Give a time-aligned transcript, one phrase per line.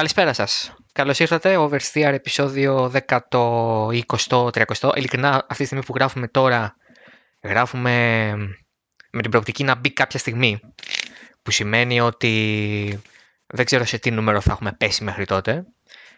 [0.00, 0.74] Καλησπέρα σας.
[0.92, 3.18] Καλώς ήρθατε, Oversteer επεισόδιο 10,
[4.06, 4.92] 20, 30.
[4.94, 6.76] Ειλικρινά, αυτή τη στιγμή που γράφουμε τώρα,
[7.42, 7.92] γράφουμε
[9.10, 10.60] με την προοπτική να μπει κάποια στιγμή,
[11.42, 13.02] που σημαίνει ότι
[13.46, 15.64] δεν ξέρω σε τι νούμερο θα έχουμε πέσει μέχρι τότε.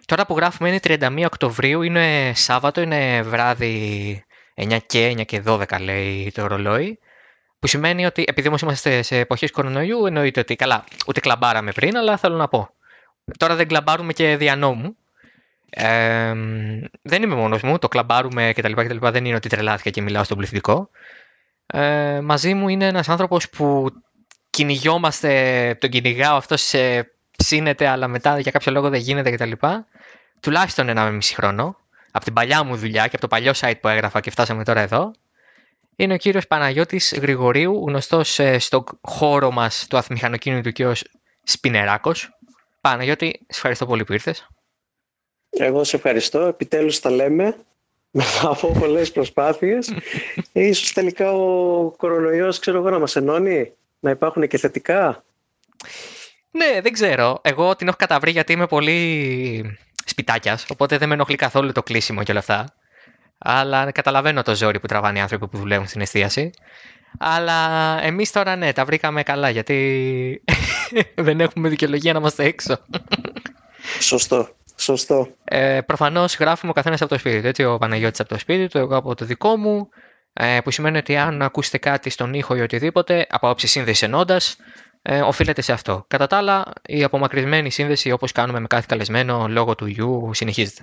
[0.07, 4.25] Τώρα που γράφουμε είναι 31 Οκτωβρίου, είναι Σάββατο, είναι βράδυ
[4.55, 6.99] 9 και 9 και 12 λέει το ρολόι.
[7.59, 11.97] Που σημαίνει ότι επειδή όμως είμαστε σε εποχές κορονοϊού, εννοείται ότι καλά, ούτε κλαμπάραμε πριν,
[11.97, 12.71] αλλά θέλω να πω.
[13.39, 14.97] Τώρα δεν κλαμπάρουμε και δια νόμου.
[15.71, 16.35] Ε,
[17.03, 18.73] δεν είμαι μόνος μου, το κλαμπάρουμε κτλ.
[18.73, 19.09] κτλ.
[19.09, 20.91] Δεν είναι ότι τρελάθηκα και μιλάω στον πληθυντικό.
[21.67, 23.91] Ε, μαζί μου είναι ένας άνθρωπος που
[24.51, 29.53] κυνηγιόμαστε, τον κυνηγάω, αυτός σε ψήνεται, αλλά μετά για κάποιο λόγο δεν γίνεται κτλ.
[30.41, 31.77] Τουλάχιστον ένα μισή χρόνο.
[32.15, 34.81] Από την παλιά μου δουλειά και από το παλιό site που έγραφα και φτάσαμε τώρα
[34.81, 35.13] εδώ
[35.97, 41.05] είναι ο κύριος Παναγιώτης Γρηγορίου, γνωστός ε, στο χώρο μας του αθμηχανοκίνητου και ως
[41.43, 42.39] Σπινεράκος.
[42.83, 44.47] Παναγιώτη, σε ευχαριστώ πολύ που ήρθες.
[45.51, 46.41] Εγώ σε ευχαριστώ.
[46.41, 47.57] Επιτέλους τα λέμε
[48.11, 49.93] μετά από πολλές προσπάθειες.
[50.53, 55.25] Ίσως τελικά ο κορονοϊός, ξέρω εγώ, να μας ενώνει, να υπάρχουν και θετικά.
[56.51, 57.39] Ναι, δεν ξέρω.
[57.43, 62.23] Εγώ την έχω καταβρει γιατί είμαι πολύ σπιτάκιας, οπότε δεν με ενοχλεί καθόλου το κλείσιμο
[62.23, 62.75] και όλα αυτά.
[63.39, 66.51] Αλλά καταλαβαίνω το ζόρι που τραβάνε οι άνθρωποι που δουλεύουν στην εστίαση.
[67.19, 70.43] Αλλά εμείς τώρα ναι, τα βρήκαμε καλά γιατί
[71.15, 72.79] δεν έχουμε δικαιολογία να είμαστε έξω.
[74.01, 74.49] Σωστό.
[74.77, 75.29] Σωστό.
[75.45, 77.47] Ε, Προφανώς γράφουμε ο καθένας από το σπίτι του.
[77.47, 79.89] Έτσι, ο Παναγιώτης από το σπίτι του, εγώ από το δικό μου.
[80.35, 84.57] Ε, που σημαίνει ότι αν ακούσετε κάτι στον ήχο ή οτιδήποτε, από όψη σύνδεση ενώντας,
[85.03, 86.05] ε, οφείλεται σε αυτό.
[86.09, 90.83] Κατά τα άλλα, η απομακρυσμένη σύνδεση όπως κάνουμε με κάθε καλεσμένο λόγω του γιου συνεχίζεται.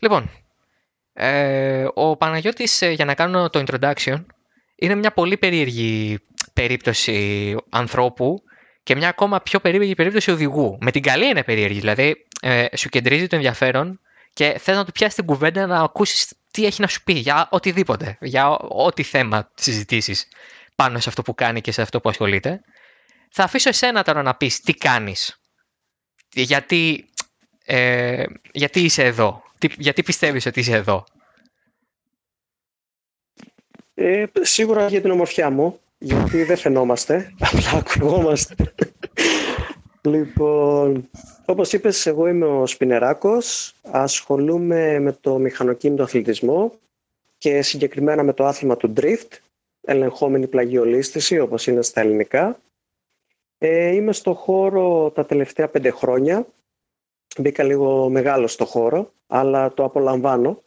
[0.00, 0.30] Λοιπόν,
[1.12, 4.24] ε, ο Παναγιώτης, ε, για να κάνω το introduction,
[4.76, 6.18] είναι μια πολύ περίεργη
[6.52, 8.42] περίπτωση ανθρώπου
[8.82, 10.78] και μια ακόμα πιο περίεργη περίπτωση οδηγού.
[10.80, 14.00] Με την καλή είναι περίεργη, δηλαδή ε, σου κεντρίζει το ενδιαφέρον
[14.32, 17.48] και θες να του πιάσεις την κουβέντα να ακούσεις τι έχει να σου πει για
[17.50, 20.28] οτιδήποτε, για ό,τι θέμα συζητήσεις
[20.76, 22.60] πάνω σε αυτό που κάνει και σε αυτό που ασχολείται.
[23.30, 25.40] Θα αφήσω εσένα τώρα να πεις τι κάνεις,
[26.32, 27.08] γιατί,
[27.64, 29.42] ε, γιατί είσαι εδώ,
[29.78, 31.04] γιατί πιστεύεις ότι είσαι εδώ.
[33.98, 38.54] Ε, σίγουρα για την ομορφιά μου, γιατί δεν φαινόμαστε, απλά ακουγόμαστε.
[40.00, 41.08] λοιπόν,
[41.44, 46.72] όπως είπες, εγώ είμαι ο Σπινεράκος, ασχολούμαι με το μηχανοκίνητο αθλητισμό
[47.38, 49.28] και συγκεκριμένα με το άθλημα του drift,
[49.80, 52.60] ελεγχόμενη πλαγιολίστηση όπως είναι στα ελληνικά.
[53.58, 56.46] Ε, είμαι στο χώρο τα τελευταία πέντε χρόνια,
[57.38, 60.62] μπήκα λίγο μεγάλο στο χώρο, αλλά το απολαμβάνω.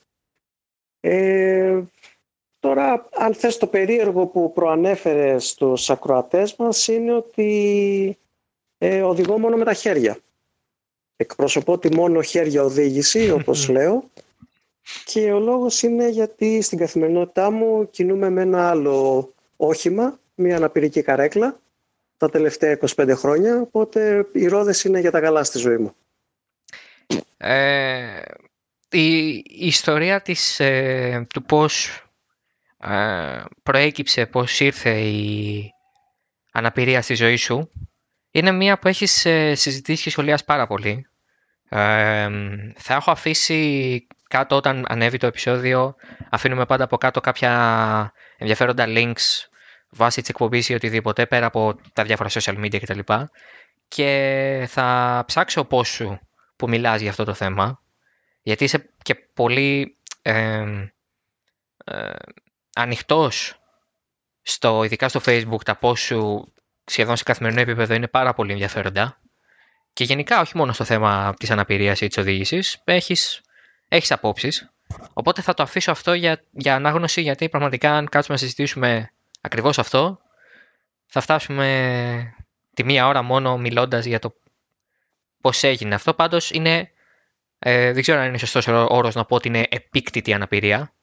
[1.00, 1.82] Ε,
[2.60, 8.18] Τώρα, αν θες το περίεργο που προανέφερε στους ακροατές μας είναι ότι
[8.78, 10.18] ε, οδηγώ μόνο με τα χέρια.
[11.16, 14.10] Εκπροσωπώ τη μόνο χέρια οδήγηση, όπως λέω.
[15.06, 21.02] Και ο λόγος είναι γιατί στην καθημερινότητά μου κινούμε με ένα άλλο όχημα, μια αναπηρική
[21.02, 21.60] καρέκλα,
[22.18, 25.96] τα τελευταία 25 χρόνια, οπότε οι ρόδες είναι για τα καλά στη ζωή μου.
[27.38, 28.22] Ε,
[28.90, 32.04] η, ιστορία της, ε, του πώς
[32.80, 35.72] ε, προέκυψε πώς ήρθε η
[36.52, 37.70] αναπηρία στη ζωή σου
[38.32, 41.08] είναι μία που έχεις ε, συζητήσει και σχολιάσει πάρα πολύ.
[41.70, 42.30] Ε,
[42.76, 45.96] θα έχω αφήσει κάτω όταν ανέβει το επεισόδιο
[46.30, 49.48] αφήνουμε πάντα από κάτω κάποια ενδιαφέροντα links
[49.90, 53.00] βάσει της εκπομπής ή οτιδήποτε πέρα από τα διάφορα social media κτλ.
[53.88, 56.20] Και θα ψάξω πώς σου
[56.56, 57.82] που μιλάς για αυτό το θέμα
[58.42, 59.98] γιατί είσαι και πολύ
[62.76, 63.60] ανοιχτός
[64.42, 66.54] στο, ειδικά στο facebook τα post σου
[66.86, 69.22] σχεδόν σε καθημερινό επίπεδο είναι πάρα πολύ ενδιαφέροντα.
[69.94, 73.42] Και γενικά όχι μόνο στο θέμα της αναπηρίας ή της οδήγησης έχεις,
[73.88, 74.70] έχεις απόψεις.
[75.14, 79.80] Οπότε θα το αφήσω αυτό για, για ανάγνωση γιατί πραγματικά αν κάτσουμε να συζητήσουμε ακριβώς
[79.80, 80.20] αυτό
[81.06, 82.34] θα φτάσουμε
[82.74, 84.36] τη μία ώρα μόνο μιλώντας για το
[85.42, 86.14] πώς έγινε αυτό.
[86.14, 86.92] Πάντως είναι
[87.60, 90.94] ε, δεν ξέρω αν είναι σωστός όρος να πω ότι είναι επίκτητη αναπηρία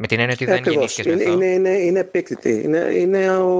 [0.00, 0.98] με την έννοια ότι δεν Ακριβώς.
[0.98, 2.60] είναι, είναι, είναι, είναι επίκτητη.
[2.64, 3.50] Είναι, είναι ο,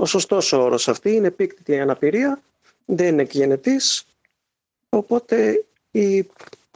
[0.00, 1.12] ο σωστός όρος αυτή.
[1.12, 2.40] Είναι επίκτητη η αναπηρία.
[2.84, 4.06] Δεν είναι εκγενετής.
[4.88, 6.16] Οπότε οι,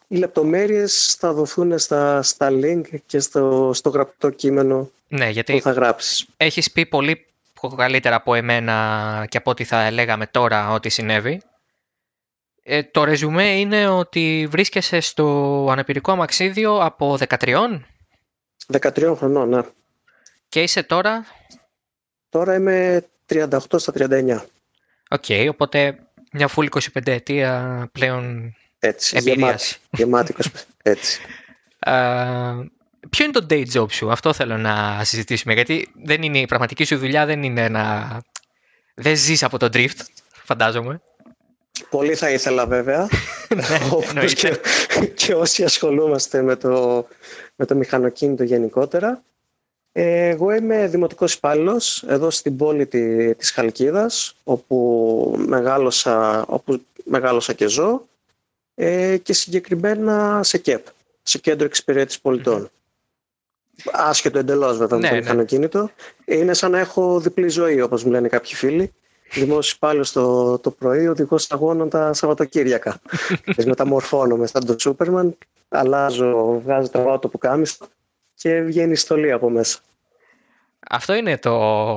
[0.09, 5.61] οι λεπτομέρειες θα δοθούν στα, στα link και στο, στο γραπτό κείμενο ναι, γιατί που
[5.61, 6.27] θα γράψεις.
[6.37, 7.27] Έχεις πει πολύ
[7.77, 11.41] καλύτερα από εμένα και από ό,τι θα λέγαμε τώρα ότι συνέβη.
[12.63, 17.81] Ε, το ρεζουμέ είναι ότι βρίσκεσαι στο αναπηρικό αμαξίδιο από 13
[18.73, 19.61] 13 χρονών, ναι.
[20.49, 21.25] Και είσαι τώρα;
[22.29, 24.41] Τώρα είμαι 38 στα 39.
[25.11, 25.99] OK, okay, οπότε
[26.33, 29.81] μια full 25 ετία πλέον Έτσι, Εμπειρίας.
[29.91, 30.61] γεμάτη, γεμάτη 25.
[30.83, 31.21] Έτσι.
[31.81, 31.93] Ε,
[33.11, 36.85] ποιο είναι το day job σου, αυτό θέλω να συζητήσουμε, γιατί δεν είναι, η πραγματική
[36.85, 38.17] σου δουλειά δεν είναι να...
[38.95, 40.01] Δεν ζεις από το drift,
[40.45, 41.01] φαντάζομαι.
[41.91, 43.09] Πολύ θα ήθελα βέβαια,
[43.93, 44.35] όπως εννοείται.
[44.35, 47.07] και, και όσοι ασχολούμαστε με το,
[47.61, 49.23] με το μηχανοκίνητο γενικότερα.
[49.93, 57.53] Ε, Εγώ είμαι δημοτικός υπάλληλος εδώ στην πόλη τη- της Χαλκίδας, όπου μεγάλωσα, όπου μεγάλωσα
[57.53, 58.07] και ζω
[58.75, 60.87] ε, και συγκεκριμένα σε ΚΕΠ,
[61.23, 62.71] σε Κέντρο Εξυπηρέτησης Πολιτών.
[63.93, 65.21] Άσχετο εντελώς βέβαια Ναι, με το ναι.
[65.21, 65.91] μηχανοκίνητο.
[66.25, 68.93] Είναι σαν να έχω διπλή ζωή, όπως μου λένε κάποιοι φίλοι.
[69.33, 73.01] Δημόσιος υπάλληλος το, το πρωί, οδηγός αγώνων τα Σαββατοκύριακα.
[73.57, 75.37] και μεταμορφώνομαι σαν τον Σούπερμαν,
[75.69, 77.77] αλλάζω, βγάζω τραβάω το πουκάμισο
[78.35, 79.79] και βγαίνει η στολή από μέσα.
[80.91, 81.53] Αυτό είναι το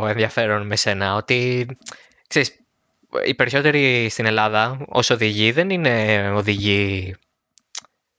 [0.08, 1.68] ενδιαφέρον με σένα, ότι
[2.28, 2.56] ξέρεις,
[3.26, 7.16] οι περισσότεροι στην Ελλάδα ως οδηγοί δεν είναι οδηγοί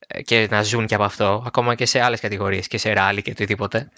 [0.07, 3.21] ε, και να ζουν και από αυτό, ακόμα και σε άλλες κατηγορίες και σε ράλι
[3.21, 3.89] και οτιδήποτε.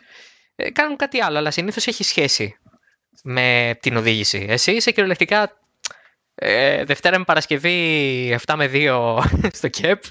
[0.56, 2.58] Ε, Κάνουν κάτι άλλο, αλλά συνήθως έχει σχέση
[3.24, 4.46] με την οδήγηση.
[4.50, 5.58] Εσύ είσαι κυριολεκτικά
[6.36, 9.20] ε, Δευτέρα με Παρασκευή 7 με 2
[9.58, 10.04] στο ΚΕΠ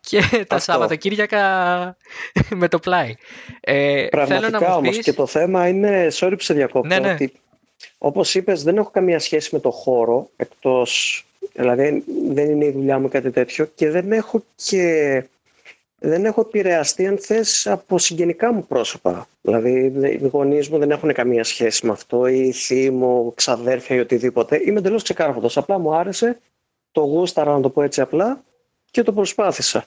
[0.00, 0.58] και τα Αυτό.
[0.58, 1.96] Σαββατοκύριακα
[2.60, 3.14] με το πλάι.
[3.60, 5.04] Ε, θέλω να Πραγματικά μου όμως πεις...
[5.04, 7.12] και το θέμα είναι, sorry που σε διακόπτω, Ναι, ναι.
[7.12, 7.32] ότι
[7.98, 12.98] όπως είπες δεν έχω καμία σχέση με το χώρο, εκτός, δηλαδή δεν είναι η δουλειά
[12.98, 15.24] μου κάτι τέτοιο και δεν έχω και
[15.98, 19.28] δεν έχω επηρεαστεί αν θες από συγγενικά μου πρόσωπα.
[19.40, 23.96] Δηλαδή οι γονείς μου δεν έχουν καμία σχέση με αυτό ή η θεία μου, ξαδέρφια
[23.96, 24.60] ή οτιδήποτε.
[24.64, 25.56] Είμαι εντελώς ξεκάρφωτος.
[25.56, 26.40] Απλά μου άρεσε,
[26.92, 28.44] το γούσταρα να το πω έτσι απλά
[28.90, 29.86] και το προσπάθησα.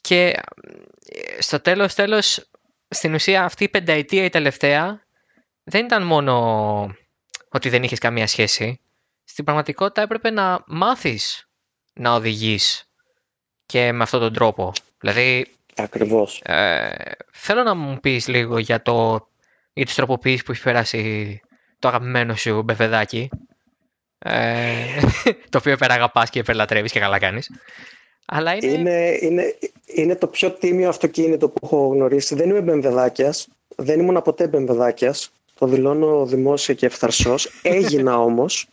[0.00, 2.50] Και ε, στο τέλος, τέλος,
[2.88, 5.02] στην ουσία αυτή η πενταετία η τελευταία
[5.62, 6.34] δεν ήταν μόνο
[7.48, 8.80] ότι δεν είχες καμία σχέση.
[9.24, 11.48] Στην πραγματικότητα έπρεπε να μάθεις
[11.92, 12.87] να οδηγείς
[13.72, 14.72] και με αυτόν τον τρόπο.
[15.00, 16.40] Δηλαδή, Ακριβώς.
[16.44, 16.90] ε,
[17.32, 19.28] θέλω να μου πεις λίγο για, το,
[19.72, 21.40] για τις τροποποιήσεις που έχει περάσει
[21.78, 23.28] το αγαπημένο σου μπεφεδάκι.
[24.18, 24.74] Ε,
[25.50, 27.50] το οποίο υπεραγαπάς και υπερλατρεύεις και καλά κάνεις.
[28.26, 28.66] Αλλά είναι...
[28.66, 29.54] Είναι, είναι,
[29.84, 32.34] είναι το πιο τίμιο αυτοκίνητο που έχω γνωρίσει.
[32.34, 33.48] Δεν είμαι μπεμβεδάκιας.
[33.76, 35.32] Δεν ήμουν ποτέ μπεμβεδάκιας.
[35.54, 37.50] Το δηλώνω δημόσια και ευθαρσός.
[37.62, 38.68] Έγινα όμως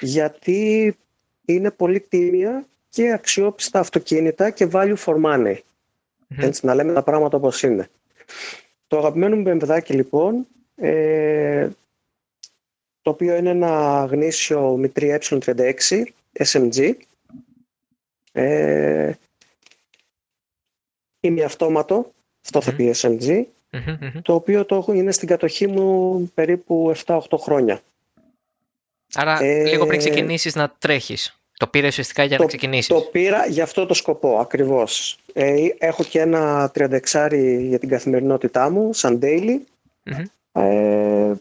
[0.00, 0.96] γιατί
[1.44, 5.56] είναι πολύ τίμια και αξιόπιστα αυτοκίνητα και value for money.
[6.28, 6.40] Μμμ.
[6.40, 7.88] Έτσι, να λέμε τα πράγματα όπως είναι.
[8.86, 10.46] Το αγαπημένο μου μπεμβεδάκι λοιπόν,
[10.76, 11.68] ε,
[13.02, 16.02] το οποίο είναι ένα γνήσιο μητρή ε36
[16.38, 16.92] SMG,
[18.32, 19.12] ε,
[21.20, 22.12] είναι αυτόματο,
[22.44, 22.76] αυτό θα Μμμ.
[22.76, 24.20] πει SMG, Μμμ, μμμ.
[24.22, 27.80] το οποίο το έχω, είναι στην κατοχή μου περίπου 7-8 χρόνια.
[29.14, 31.40] Άρα Ε, λίγο πριν ξεκινήσεις να τρέχεις.
[31.58, 32.86] Το πήρε ουσιαστικά για να ξεκινήσεις.
[32.86, 35.18] Το πήρα για αυτό το σκοπό, ακριβώς.
[35.32, 36.98] Ε, έχω και ένα 36
[37.60, 39.58] για την καθημερινότητά μου, σαν daily.
[40.02, 40.24] Μμμ.
[40.52, 41.34] Ε,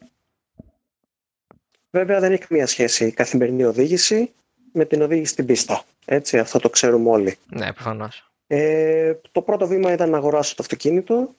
[1.91, 4.31] βέβαια δεν έχει καμία σχέση η καθημερινή οδήγηση
[4.71, 5.83] με την οδήγηση στην πίστα.
[6.05, 7.37] Έτσι, αυτό το ξέρουμε όλοι.
[7.49, 8.31] Ναι, προφανώς.
[8.47, 11.29] Ε, το πρώτο βήμα ήταν να αγοράσω το αυτοκίνητο.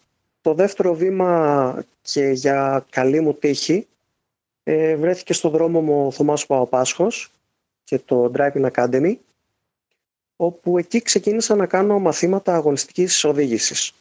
[0.41, 3.87] Το δεύτερο βήμα και για καλή μου τύχη
[4.63, 7.31] ε, βρέθηκε στο δρόμο μου ο Θωμάς Παπαπάσχος
[7.87, 9.17] και το Driving Academy
[10.37, 13.93] όπου εκεί ξεκίνησα να κάνω μαθήματα αγωνιστικής οδήγησης.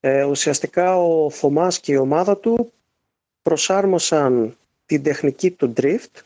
[0.00, 2.72] Ε, ουσιαστικά ο Θωμάς και η ομάδα του
[3.42, 4.56] προσάρμοσαν
[4.86, 6.20] την τεχνική του drift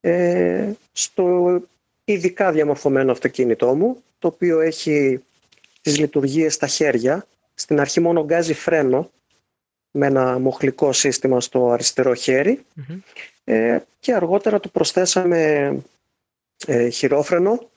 [0.00, 1.60] ε, στο
[2.04, 5.22] ειδικά διαμορφωμένο αυτοκίνητό μου το οποίο έχει
[5.82, 7.26] τις λειτουργίες στα χέρια.
[7.54, 9.10] Στην αρχή μόνο γκάζει φρένο
[9.90, 13.00] με ένα μοχλικό σύστημα στο αριστερό χέρι Μμμ.
[13.50, 15.70] Ε, και αργότερα του προσθέσαμε
[16.66, 17.68] ε, χειρόφρενο,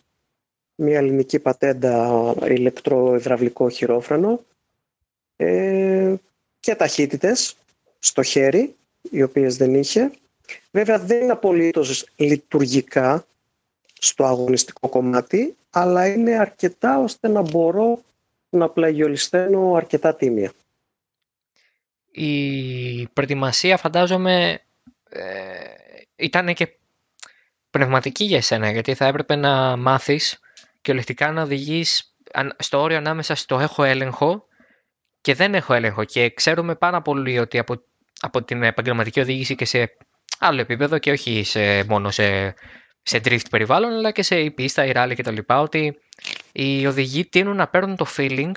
[0.76, 4.44] μια ελληνική πατέντα ηλεκτροϊδραυλικό χειρόφρενο
[5.36, 6.16] ε,
[6.60, 7.56] και ταχύτητες
[8.00, 8.76] στο χέρι,
[9.12, 10.12] οι οποίες δεν είχε.
[10.72, 13.26] Βέβαια δεν είναι απολύτως λειτουργικά
[14.00, 18.02] στο αγωνιστικό κομμάτι, αλλά είναι αρκετά ώστε να μπορώ
[18.50, 20.52] να πλαγιολισταίνω αρκετά τίμια.
[22.12, 24.62] Η προετοιμασία φαντάζομαι
[25.12, 25.24] ε,
[26.16, 26.68] ήταν και
[27.70, 30.40] πνευματική για εσένα, γιατί θα έπρεπε να μάθεις
[30.82, 34.46] και ολεκτικά να οδηγείς αν- στο όριο ανάμεσα στο έχω έλεγχο
[35.22, 36.04] και δεν έχω έλεγχο.
[36.04, 37.82] Και ξέρουμε πάρα πολύ ότι από,
[38.20, 39.98] από την επαγγελματική οδήγηση και σε
[40.40, 42.54] άλλο επίπεδο και όχι σε, μόνο σε,
[43.04, 45.38] σε drift περιβάλλον, αλλά και σε η πίστα, η rally κτλ.
[45.48, 46.00] Ότι
[46.52, 48.52] οι οδηγοί τείνουν να παίρνουν το feeling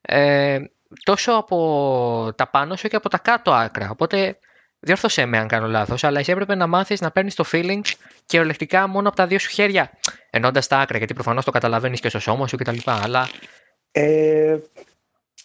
[0.00, 0.58] ε,
[1.02, 3.90] τόσο από τα πάνω σου και από τα κάτω άκρα.
[3.90, 4.38] Οπότε
[4.84, 7.80] διόρθωσέ με αν κάνω λάθος, αλλά εσύ έπρεπε να μάθεις να παίρνεις το feeling
[8.26, 9.90] κυριολεκτικά μόνο από τα δύο σου χέρια.
[10.30, 12.76] Ενώντας τα άκρα, γιατί προφανώς το καταλαβαίνεις και στο σώμα σου κτλ.
[12.84, 13.28] Αλλά.
[13.92, 14.56] Ε,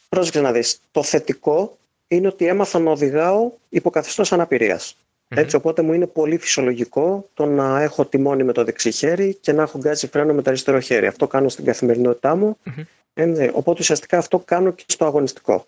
[0.10, 0.79] πρόσεξε να δεις.
[0.91, 1.77] Το θετικό
[2.08, 4.96] είναι ότι έμαθα να οδηγάω υποκαθεστώς αναπηρίας.
[5.36, 9.51] Έτσι, οπότε μου είναι πολύ φυσιολογικό το να έχω τιμόνι με το δεξί χέρι και
[9.51, 11.08] να έχω γκάζι φρένο με το αριστερό χέρι.
[11.08, 12.58] Αυτό κάνω στην καθημερινότητά μου.
[12.65, 13.50] Mm-hmm.
[13.53, 15.65] οπότε ουσιαστικά αυτό κάνω και στο αγωνιστικό.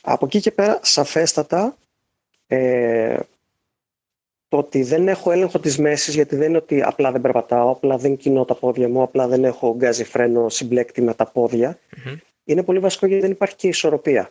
[0.00, 1.76] Από εκεί και πέρα, σαφέστατα,
[2.46, 3.18] ε,
[4.48, 7.96] το ότι δεν έχω έλεγχο της μέσης, γιατί δεν είναι ότι απλά δεν περπατάω, απλά
[7.96, 11.78] δεν κινώ τα πόδια μου, απλά δεν έχω γκάζι φρένο συμπλέκτη με τα ποδια
[12.44, 14.30] είναι πολύ βασικό γιατί δεν υπάρχει και ισορροπία.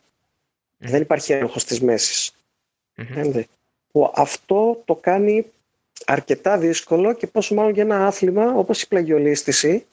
[0.77, 2.35] Δεν υπάρχει έλεγχος της μέσης.
[3.91, 5.51] Που αυτό το κάνει
[6.05, 9.85] αρκετά δύσκολο και πόσο μάλλον για ένα άθλημα όπως η πλαγιολίστηση,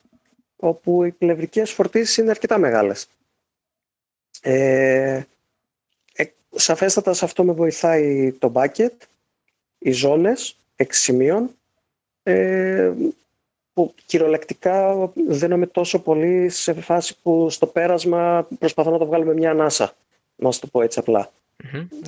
[0.56, 3.08] όπου οι πλευρικές φορτίσεις είναι αρκετά μεγάλες.
[4.40, 5.22] Ε,
[6.50, 8.96] Σαφέστατα σε αυτό με βοηθάει το bucket,
[9.78, 11.50] οι ζώνες εξ σημείων,
[12.22, 12.92] ε,
[13.72, 19.34] που κυριολεκτικά δίνομαι τόσο πολύ σε φάση που στο πέρασμα προσπαθώ να το βγάλω με
[19.34, 19.94] μια ανάσα,
[20.36, 21.30] να σου το πω έτσι απλά.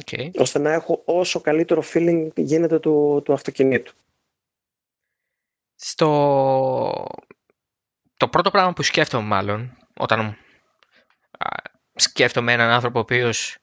[0.04, 0.30] Okay.
[0.38, 3.92] Ώστε να έχω όσο καλύτερο feeling γίνεται του, του αυτοκινήτου.
[5.74, 7.06] Στο...
[8.16, 10.36] Το πρώτο πράγμα που σκέφτομαι μάλλον, όταν
[11.94, 13.56] σκέφτομαι έναν άνθρωπο ο οποίος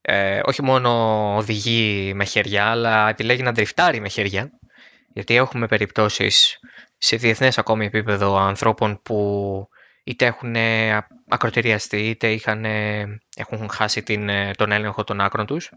[0.00, 0.90] ε, όχι μόνο
[1.36, 4.50] οδηγεί με χέρια, αλλά επιλέγει να ντριφτάρει με χέρια.
[5.12, 6.58] Γιατί έχουμε περιπτώσεις
[6.98, 9.68] σε διεθνές ακόμη επίπεδο ανθρώπων που
[10.04, 10.56] είτε έχουν
[11.28, 12.64] ακροτηριαστεί, είτε είχαν,
[13.36, 15.70] έχουν χάσει την, τον έλεγχο των άκρων τους,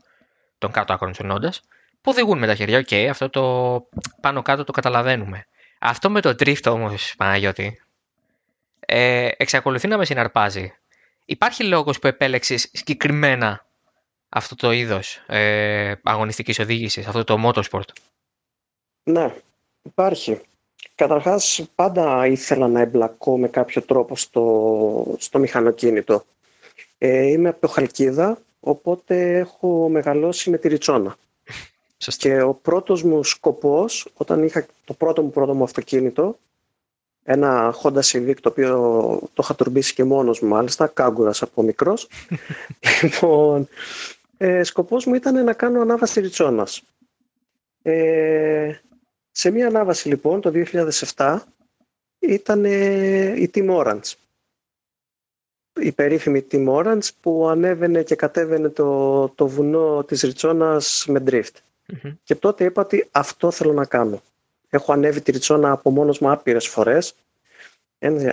[0.58, 1.62] των κάτω άκρων εννοώντας,
[2.02, 2.78] που οδηγούν με τα χέρια.
[2.78, 3.84] OK, okay, αυτό το
[4.22, 5.46] πάνω κάτω το καταλαβαίνουμε.
[5.80, 7.82] Αυτό με το drift όμως, Παναγιώτη,
[8.80, 10.74] ε, εξακολουθεί να με συναρπάζει.
[11.26, 13.66] Υπάρχει λόγος που επέλεξες συγκεκριμένα
[14.34, 17.90] αυτό το είδος ε, αγωνιστικής οδήγησης, αυτό το motorsport.
[19.04, 19.36] Ναι,
[19.82, 20.40] υπάρχει.
[20.96, 26.24] Καταρχάς πάντα ήθελα να εμπλακώ με κάποιο τρόπο στο, στο μηχανοκίνητο.
[26.98, 31.18] Ε, είμαι από το Χαλκίδα, οπότε έχω μεγαλώσει με τη Ριτσόνα.
[32.18, 36.38] Και ο πρώτος μου σκοπός, όταν είχα το πρώτο μου πρώτο μου αυτοκίνητο,
[37.24, 38.76] ένα Honda Civic το οποίο
[39.34, 42.08] το είχα τουρμπήσει και μόνος μου μάλιστα, κάγκουρας από μικρός.
[43.02, 43.68] λοιπόν,
[44.44, 46.84] ε, σκοπός μου ήταν να κάνω ανάβαση ριτσόνας.
[47.82, 48.74] Ε,
[49.32, 50.52] σε μία ανάβαση λοιπόν το
[51.16, 51.38] 2007
[52.20, 52.66] ήταν
[53.36, 54.14] η Team Orange.
[55.82, 61.56] Η περίφημη Team Orange που ανέβαινε και κατέβαινε το, το βουνό της Ριτσόνας με drift.
[62.24, 64.22] Και τότε είπα ότι αυτό θέλω να κάνω.
[64.70, 67.16] Έχω ανέβει τη Ριτσόνα από μόνος μου άπειρες φορές.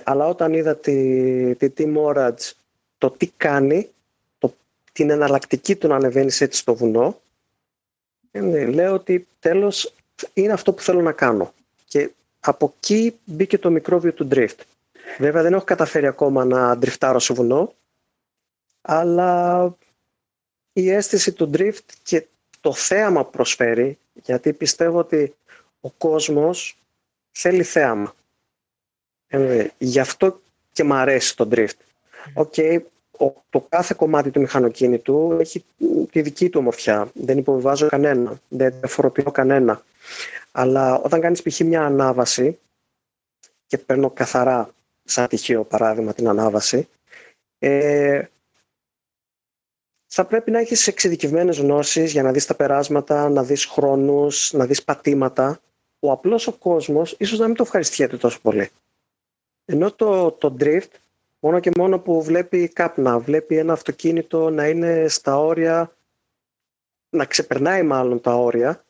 [0.05, 2.53] Αλλά όταν είδα τη, τη Team Orange
[2.99, 3.91] το τι κάνει
[4.99, 7.21] την εναλλακτική του να ανεβαίνεις έτσι στο βουνό,
[8.31, 9.95] ε, λέω ότι τέλος
[10.33, 11.53] είναι αυτό που θέλω να κάνω.
[11.85, 14.57] Και από εκεί μπήκε το μικρόβιο του drift.
[15.19, 17.75] Βέβαια δεν έχω καταφέρει ακόμα να ντριφτάρω στο βουνό,
[18.81, 19.75] αλλά
[20.73, 22.27] η αίσθηση του drift και
[22.61, 25.35] το θέαμα προσφέρει, γιατί πιστεύω ότι
[25.81, 26.79] ο κόσμος
[27.31, 28.15] θέλει θέαμα.
[29.27, 30.41] Ε, γι' αυτό
[30.73, 31.79] και μ' αρέσει το drift.
[32.35, 32.79] OK, okay,
[33.51, 35.65] το κάθε κομμάτι του μηχανοκίνητου έχει
[36.11, 37.11] τη δική του ομορφιά.
[37.15, 39.83] Δεν υποβιβάζω κανένα, δεν διαφοροποιώ κανένα.
[40.53, 41.61] Αλλά όταν κάνεις π.χ.
[41.61, 42.59] μια ανάβαση
[43.67, 44.71] και παίρνω καθαρά
[45.05, 46.89] σαν τυχαίο παράδειγμα την ανάβαση
[47.59, 48.23] ε,
[50.07, 54.67] θα πρέπει να έχεις εξειδικευμένες γνώσεις για να δεις τα περάσματα, να δεις χρόνους, να
[54.67, 55.61] δεις πατήματα.
[55.99, 58.71] Ο απλός ο κόσμος ίσως να μην το ευχαριστιέται τόσο πολύ.
[59.65, 60.91] Ενώ το, το drift
[61.41, 65.97] μόνο και μόνο που βλέπει κάπνα, βλέπει ένα αυτοκίνητο να είναι στα όρια,
[67.11, 68.85] να ξεπερνάει μάλλον τα όρια,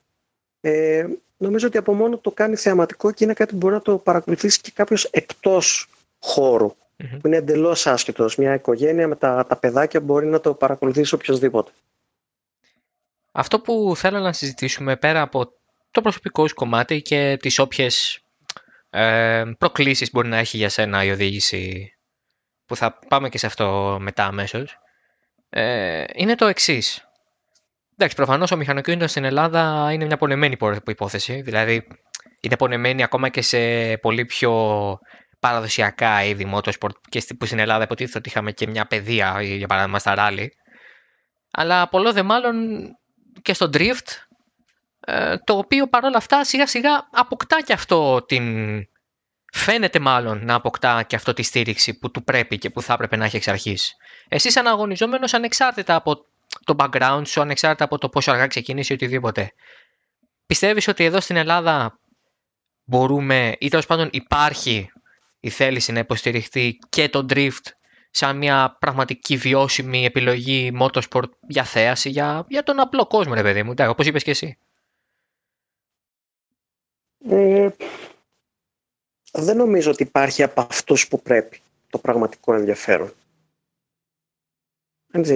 [0.60, 3.98] ε, νομίζω ότι από μόνο το κάνει θεαματικό και είναι κάτι που μπορεί να το
[3.98, 5.88] παρακολουθήσει και κάποιος εκτός
[6.18, 8.36] χώρου, που είναι εντελώς άσχετος.
[8.36, 11.70] Μια οικογένεια με τα, τα παιδάκια μπορεί να το παρακολουθήσει οποιοδήποτε.
[13.32, 15.52] Αυτό που θέλω να συζητήσουμε πέρα από
[15.90, 18.20] το προσωπικό σου κομμάτι και τις όποιες
[18.90, 21.92] ε, προκλήσεις μπορεί να έχει για σένα η οδήγηση
[22.68, 24.78] που θα πάμε και σε αυτό μετά αμέσως,
[25.48, 27.08] ε, είναι το εξής.
[27.92, 30.56] Εντάξει, προφανώς ο μηχανοκίνητος στην Ελλάδα είναι μια πονεμένη
[30.86, 31.40] υπόθεση.
[31.40, 31.86] Δηλαδή,
[32.40, 33.58] είναι πονεμένη ακόμα και σε
[33.96, 34.52] πολύ πιο
[35.40, 39.98] παραδοσιακά είδη motorsport και που στην Ελλάδα υποτίθεται ότι είχαμε και μια παιδεία, για παράδειγμα
[39.98, 40.52] στα ράλι.
[41.50, 42.56] Αλλά πολλό δε μάλλον
[43.42, 44.08] και στο drift,
[45.00, 48.76] ε, το οποίο παρόλα αυτά σιγά σιγά αποκτά και αυτό την
[49.52, 53.16] φαίνεται μάλλον να αποκτά και αυτό τη στήριξη που του πρέπει και που θα έπρεπε
[53.16, 53.96] να έχει εξ αρχής.
[54.28, 56.24] Εσύ, σαν αγωνιζόμενος, ανεξάρτητα από
[56.64, 59.52] το background σου ανεξάρτητα από το πόσο αργά ξεκινήσει ή οτιδήποτε.
[60.46, 61.98] Πιστεύεις ότι εδώ στην Ελλάδα
[62.84, 64.90] μπορούμε ή τέλος πάντων υπάρχει
[65.40, 67.66] η θέληση να υποστηριχθεί και το drift
[68.10, 73.62] σαν μια πραγματική βιώσιμη επιλογή motorsport για θέαση, για, για τον απλό κόσμο, ρε παιδί
[73.62, 74.58] μου, όπως είπες και εσύ.
[77.28, 77.68] Ε,
[79.38, 83.12] δεν νομίζω ότι υπάρχει από αυτούς που πρέπει το πραγματικό ενδιαφέρον.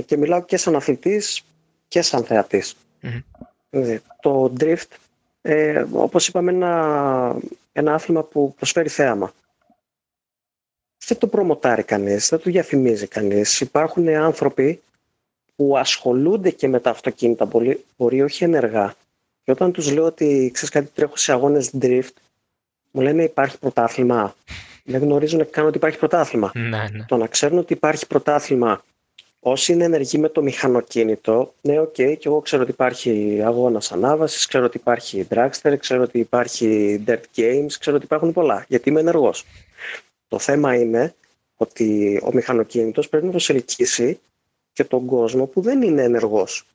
[0.06, 1.44] Και μιλάω και σαν αθλητής
[1.88, 2.76] και σαν θεατής.
[4.20, 4.88] Το drift,
[5.42, 7.36] ε, όπως είπαμε, ένα,
[7.72, 9.32] ένα άθλημα που προσφέρει θέαμα.
[11.06, 13.60] Δεν το προμοτάρει κανείς, δεν το διαφημίζει κανείς.
[13.60, 14.82] Υπάρχουν άνθρωποι
[15.56, 18.94] που ασχολούνται και με τα αυτοκίνητα, μπορεί, μπορεί όχι ενεργά.
[19.44, 22.12] Και όταν τους λέω ότι ξέρεις κάτι τρέχω σε αγώνες drift,
[22.92, 24.34] μου λένε υπάρχει πρωτάθλημα.
[24.84, 26.50] Δεν γνωρίζουν καν ότι υπάρχει πρωτάθλημα.
[26.54, 27.04] Ναι, ναι.
[27.06, 28.82] Το να ξέρουν ότι υπάρχει πρωτάθλημα
[29.44, 33.92] όσοι είναι ενεργοί με το μηχανοκίνητο, ναι, OK, okay, και εγώ ξέρω ότι υπάρχει αγώνας
[33.92, 38.88] ανάβασης, ξέρω ότι υπάρχει dragster, ξέρω ότι υπάρχει dirt games, ξέρω ότι υπάρχουν πολλά, γιατί
[38.88, 39.44] είμαι ενεργός.
[40.28, 41.14] Το θέμα είναι
[41.56, 44.20] ότι ο μηχανοκίνητος πρέπει να προσελκύσει
[44.72, 46.66] και τον κόσμο που δεν είναι ενεργός.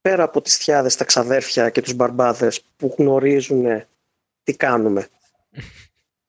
[0.00, 3.84] Πέρα από τις θειάδες, τα ξαδέρφια και τους μπαρμπάδες που γνωρίζουν
[4.42, 5.08] τι κάνουμε.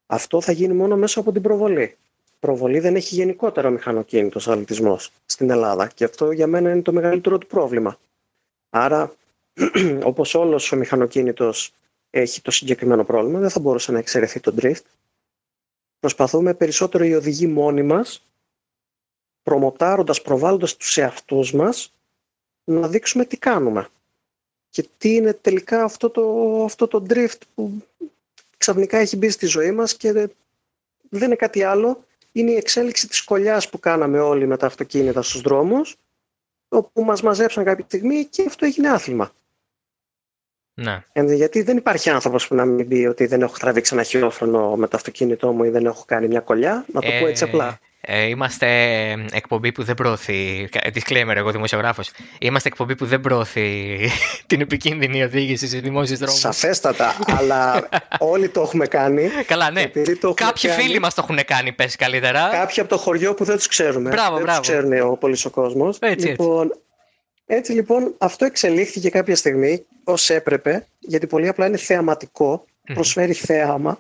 [0.06, 1.98] Αυτό θα γίνει μόνο μέσω από την προβολή.
[2.40, 6.94] Προβολή δεν έχει γενικότερα ο μηχανοκίνητος αθλητισμός στην Ελλάδα και αυτό για μένα είναι το
[6.94, 8.00] μεγαλύτερο του πρόβλημα.
[8.70, 9.16] Άρα,
[10.04, 11.74] όπως όλος ο μηχανοκίνητος
[12.10, 14.84] έχει το συγκεκριμένο πρόβλημα, δεν θα μπορούσε να εξαιρεθεί το drift.
[16.00, 18.26] Προσπαθούμε περισσότερο οι οδηγοί μόνοι μας,
[19.44, 21.94] προμοτάροντας, προβάλλοντας τους εαυτούς μας,
[22.64, 23.88] να δείξουμε τι κάνουμε.
[24.70, 27.72] Και τι είναι τελικά αυτό το, αυτό το drift που
[28.64, 30.12] ξαφνικά έχει μπει στη ζωή μας και
[31.10, 32.06] δεν είναι κάτι άλλο.
[32.32, 35.96] Είναι η εξέλιξη της κολλιάς που κάναμε όλοι με τα αυτοκίνητα στους δρόμους,
[36.68, 39.32] όπου μας μαζέψαν κάποια στιγμή και αυτό έγινε άθλημα.
[40.74, 41.04] Ναι.
[41.36, 44.88] Γιατί δεν υπάρχει άνθρωπος που να μην πει ότι δεν έχω τραβήξει ένα χειρόφρονο με
[44.88, 46.86] το αυτοκίνητό μου ή δεν έχω κάνει μια κολλιά.
[46.94, 47.80] Να το πω έτσι ε, απλά.
[48.06, 48.68] Ε, είμαστε
[49.32, 50.70] εκπομπή που δεν προωθεί.
[50.94, 52.12] Disclaimer, εγώ δημοσιογράφος.
[52.40, 54.00] Είμαστε εκπομπή που δεν προωθεί
[54.48, 56.40] την επικίνδυνη οδήγηση στις δημόσιες δρόμους.
[56.40, 59.30] Σαφέστατα, αλλά όλοι το έχουμε κάνει.
[59.46, 59.84] Καλά, ναι.
[60.34, 60.82] Κάποιοι κάνει.
[60.82, 62.50] φίλοι μας το έχουν κάνει, πες καλύτερα.
[62.52, 64.10] Κάποιοι από το χωριό που δεν τους ξέρουμε.
[64.10, 64.60] Μπράβο, δεν μπράβο.
[64.60, 65.98] Του ξέρουν ο πολύς ο κόσμος.
[66.00, 66.80] Έτσι, λοιπόν, έτσι.
[67.46, 74.00] έτσι λοιπόν, αυτό εξελίχθηκε κάποια στιγμή ως έπρεπε, γιατί πολύ απλά είναι θεαματικό, προσφέρει θέαμα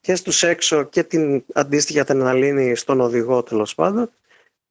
[0.00, 4.10] και στους έξω και την αντίστοιχη αδρεναλίνη στον οδηγό τέλος πάντων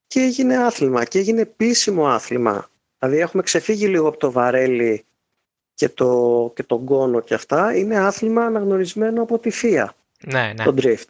[0.08, 2.70] και έγινε άθλημα και έγινε επίσημο άθλημα.
[3.00, 5.06] Δηλαδή έχουμε ξεφύγει λίγο από το βαρέλι
[5.74, 7.76] και, το, και τον κόνο και αυτά.
[7.76, 9.96] Είναι άθλημα αναγνωρισμένο από τη ΦΙΑ.
[10.26, 10.64] Ναι, ναι.
[10.64, 11.06] Το drift.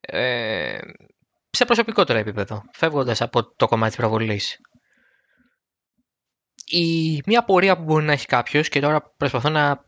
[0.00, 0.78] Ε,
[1.50, 4.60] σε προσωπικότερο επίπεδο, φεύγοντας από το κομμάτι της προβολής.
[6.66, 9.84] Η, μια πορεία που μπορεί να έχει κάποιος και τώρα προσπαθώ να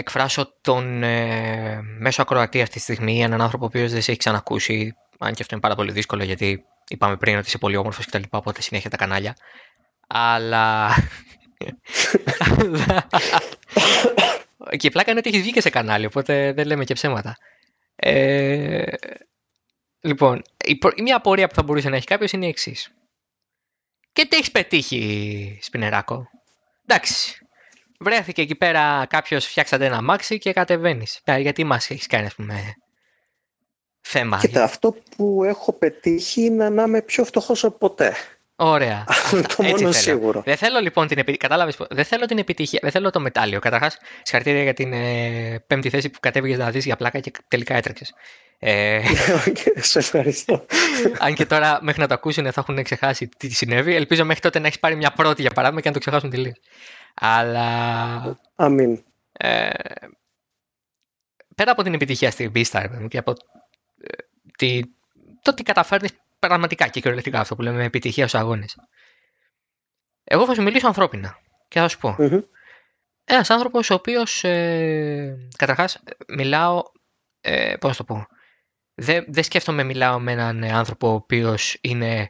[0.00, 4.20] εκφράσω τον ε, μέσο ακροατή αυτή τη στιγμή, έναν άνθρωπο ο οποίος δεν σε έχει
[4.20, 8.06] ξανακούσει, αν και αυτό είναι πάρα πολύ δύσκολο γιατί είπαμε πριν ότι είσαι πολύ όμορφος
[8.06, 8.22] κτλ.
[8.30, 9.36] Οπότε συνέχεια τα κανάλια.
[10.06, 10.88] Αλλά.
[14.76, 17.36] και η πλάκα είναι ότι έχεις βγει και σε κανάλι, οπότε δεν λέμε και ψέματα.
[17.96, 18.84] Ε,
[20.00, 22.94] λοιπόν, η, μια απορία που θα μπορούσε να έχει κάποιος είναι η εξής.
[24.12, 26.28] Και τι έχεις πετύχει, Σπινεράκο;
[26.86, 27.46] Εντάξει,
[28.00, 31.20] βρέθηκε εκεί πέρα κάποιος, φτιάξατε ένα μάξι και κατεβαίνεις.
[31.38, 32.74] Γιατί μας έχεις κάνει, ας πούμε,
[34.00, 34.38] θέμα.
[34.38, 38.14] Κοίτα, αυτό που έχω πετύχει είναι να είμαι πιο φτωχός από ποτέ.
[38.62, 39.04] Ωραία.
[39.56, 39.92] το μόνο θέλω.
[39.92, 40.42] σίγουρο.
[40.44, 41.48] Δεν θέλω λοιπόν την επιτυχία.
[41.48, 41.76] Κατάλαβες.
[41.90, 42.78] Δεν θέλω την επιτυχία.
[42.82, 43.58] Δεν θέλω το μετάλλιο.
[43.58, 47.74] Καταρχάς, συγχαρητήρια για την ε, πέμπτη θέση που κατέβηκες να δεις για πλάκα και τελικά
[47.74, 48.14] έτρεξες.
[48.58, 49.00] Ε,
[49.90, 50.66] σε ευχαριστώ.
[51.18, 53.94] αν και τώρα μέχρι να το ακούσουν θα έχουν ξεχάσει τι συνέβη.
[53.94, 56.56] Ελπίζω μέχρι τότε να έχεις πάρει μια πρώτη για παράδειγμα και να το ξεχάσουν τελείως.
[57.20, 58.40] Αλλά.
[58.54, 59.04] Αμήν.
[59.32, 59.70] Ε,
[61.54, 63.30] πέρα από την επιτυχία στην πίστα και από
[64.00, 64.12] ε,
[64.56, 64.80] τη,
[65.42, 68.76] το ότι καταφέρνεις πραγματικά και κυριολεκτικά αυτό που λέμε επιτυχία στους αγώνες.
[70.24, 72.16] Εγώ θα σου μιλήσω ανθρώπινα και θα σου πω.
[72.18, 72.42] Mm-hmm.
[73.24, 76.82] Ένας άνθρωπος ο οποίος ε, καταρχάς μιλάω.
[77.40, 78.26] Ε, Πώς το πω.
[78.94, 82.28] Δεν, δεν σκέφτομαι μιλάω με έναν άνθρωπο ο οποίος είναι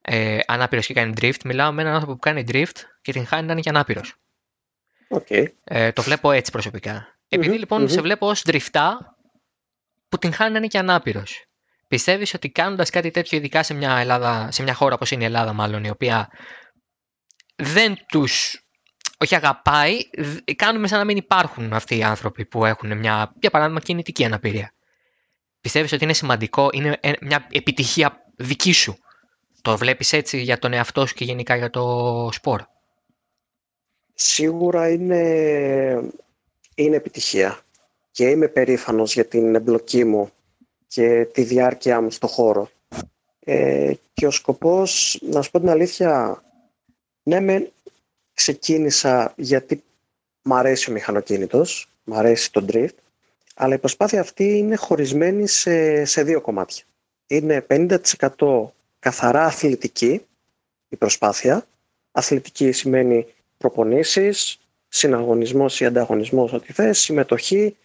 [0.00, 1.44] ε, ανάπηρος και κάνει drift.
[1.44, 4.14] Μιλάω με έναν άνθρωπο που κάνει drift και την χάνει να είναι και ανάπηρος.
[5.08, 5.44] Okay.
[5.64, 7.18] Ε, το βλέπω έτσι προσωπικά.
[7.28, 9.16] Επειδή λοιπόν σε βλέπω ως δριφτά
[10.08, 11.44] που την χάνει να είναι και ανάπηρος.
[11.88, 15.26] Πιστεύεις ότι κάνοντας κάτι τέτοιο, ειδικά σε μια, Ελλάδα, σε μια χώρα όπως είναι η
[15.26, 16.28] Ελλάδα, μάλλον, η οποία
[17.56, 18.58] δεν τους.
[19.18, 19.98] Όχι αγαπάει,
[20.56, 24.74] κάνουμε σαν να μην υπάρχουν αυτοί οι άνθρωποι που έχουν μια, για παράδειγμα, κινητική αναπηρία.
[25.60, 28.96] Πιστεύεις ότι είναι σημαντικό, είναι μια επιτυχία δική σου;
[29.62, 32.62] Το βλέπεις έτσι για τον εαυτό σου και γενικά για το σπορ;
[34.14, 35.20] Σίγουρα είναι,
[36.74, 37.58] είναι επιτυχία
[38.10, 40.30] και είμαι περήφανος για την εμπλοκή μου
[40.86, 42.70] και τη διάρκεια μου στο χώρο.
[43.40, 46.42] Ε, και ο σκοπός, να σου πω την αλήθεια,
[47.22, 47.72] ναι με
[48.34, 49.82] ξεκίνησα γιατί
[50.42, 52.94] μ' αρέσει ο μηχανοκίνητος, μ' αρέσει το drift,
[53.54, 56.84] αλλά η προσπάθεια αυτή είναι χωρισμένη σε, σε δύο κομμάτια.
[57.26, 58.64] Είναι 50%
[58.98, 60.26] καθαρά αθλητική
[60.88, 61.66] η προσπάθεια.
[62.12, 63.26] Αθλητική σημαίνει
[63.64, 67.76] προπονήσεις, συναγωνισμός ή ανταγωνισμός, ό,τι θες, συμμετοχή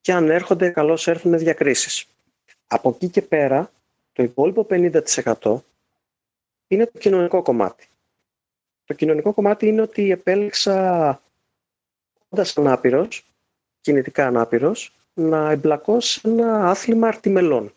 [0.00, 2.06] και αν έρχονται καλώς έρθουν διακρίσεις.
[2.66, 3.72] Από εκεί και πέρα,
[4.12, 5.62] το υπόλοιπο 50%
[6.68, 7.88] είναι το κοινωνικό κομμάτι.
[8.84, 11.22] Το κοινωνικό κομμάτι είναι ότι επέλεξα,
[12.28, 13.24] όντας ανάπηρος,
[13.80, 17.74] κινητικά ανάπηρος, να εμπλακώ σε ένα άθλημα αρτιμελών.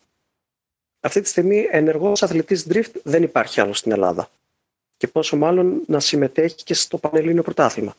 [1.00, 4.30] Αυτή τη στιγμή ενεργός αθλητής drift δεν υπάρχει άλλο στην Ελλάδα.
[5.02, 7.96] Και πόσο μάλλον να συμμετέχει και στο Πανελλήνιο Πρωτάθλημα.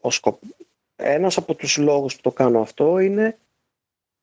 [0.00, 0.42] Ο σκοπ...
[0.96, 3.38] Ένας από τους λόγους που το κάνω αυτό είναι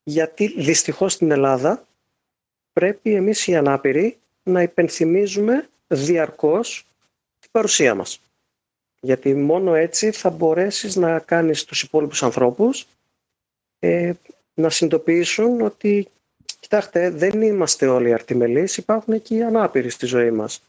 [0.04, 1.88] γιατί δυστυχώς στην Ελλάδα
[2.74, 6.86] πρέπει εμείς οι ανάπηροι να υπενθυμίζουμε διαρκώς
[7.40, 8.22] την παρουσία μας.
[9.00, 12.88] Γιατί μόνο έτσι θα μπορέσεις να κάνεις τους υπόλοιπους ανθρώπους
[13.80, 14.14] ε,
[14.54, 16.08] να συνειδητοποιήσουν ότι
[16.60, 20.62] κοιτάξτε δεν είμαστε όλοι αρτιμελείς, υπάρχουν και οι ανάπηροι στη ζωή μας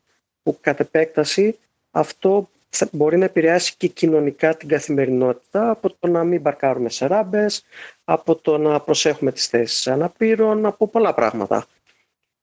[0.43, 1.59] που κατ' επέκταση
[1.91, 7.07] αυτό θα μπορεί να επηρεάσει και κοινωνικά την καθημερινότητα από το να μην μπαρκάρουμε σε
[7.07, 7.65] ράμπες,
[8.05, 11.67] από το να προσέχουμε τις θέσεις αναπήρων, από πολλά πράγματα.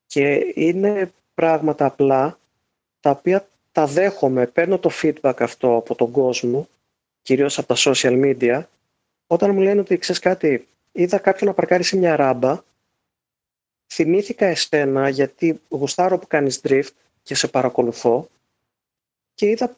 [0.06, 2.40] Και είναι πράγματα απλά
[3.00, 6.68] τα οποία τα δέχομαι, παίρνω το feedback αυτό από τον κόσμο,
[7.22, 8.64] κυρίως από τα social media,
[9.28, 12.64] όταν μου λένε ότι ξέρεις κάτι, είδα κάποιον να παρκάρει σε μια ράμπα,
[13.94, 16.90] θυμήθηκα εσένα γιατί γουστάρω που κάνεις drift
[17.30, 18.30] και σε παρακολουθώ
[19.34, 19.76] και είδα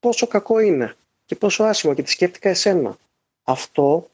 [0.00, 2.96] πόσο κακό είναι και πόσο άσχημο και τη σκέφτηκα εσένα.
[3.42, 4.08] Αυτό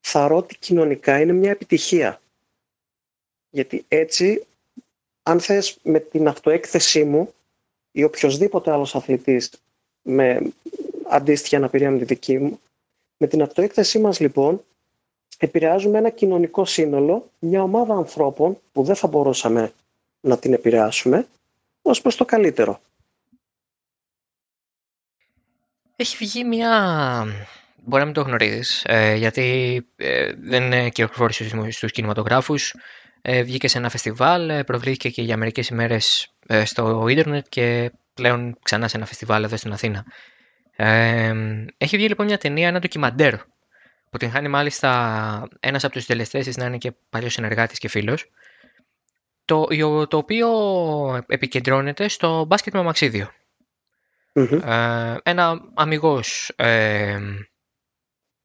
[0.00, 2.20] θα ότι κοινωνικά είναι μια επιτυχία.
[3.50, 4.46] Γιατί έτσι,
[5.22, 7.34] αν θες με την αυτοέκθεσή μου
[7.92, 9.50] ή οποιοδήποτε άλλος αθλητής
[10.02, 10.52] με
[11.08, 12.60] αντίστοιχη αναπηρία με τη δική μου,
[13.16, 14.64] με την αυτοέκθεσή μας λοιπόν
[15.38, 19.72] επηρεάζουμε ένα κοινωνικό σύνολο, μια ομάδα ανθρώπων που δεν θα μπορούσαμε
[20.20, 21.26] να την επηρεάσουμε
[21.82, 22.80] ως προς το καλύτερο.
[25.96, 27.26] Έχει βγει μια...
[27.82, 32.74] Μπορεί να μην το γνωρίζεις, ε, γιατί ε, δεν κυκλοφόρησε στους κινηματογράφους.
[33.22, 37.92] Ε, βγήκε σε ένα φεστιβάλ, ε, προβλήθηκε και για μερικές ημέρες ε, στο ίντερνετ και
[38.14, 40.04] πλέον ξανά σε ένα φεστιβάλ εδώ στην Αθήνα.
[40.76, 41.32] Ε,
[41.76, 43.34] έχει βγει λοιπόν μια ταινία, ένα ντοκιμαντέρ
[44.10, 48.30] που την χάνει μάλιστα ένας από τους συντελεστές να είναι και παλιός συνεργάτης και φίλος
[49.50, 49.66] το,
[50.06, 50.48] το οποίο
[51.26, 53.30] επικεντρώνεται στο μπάσκετ με μαξιδιο
[54.32, 57.18] Ε, ένα αμυγός ε,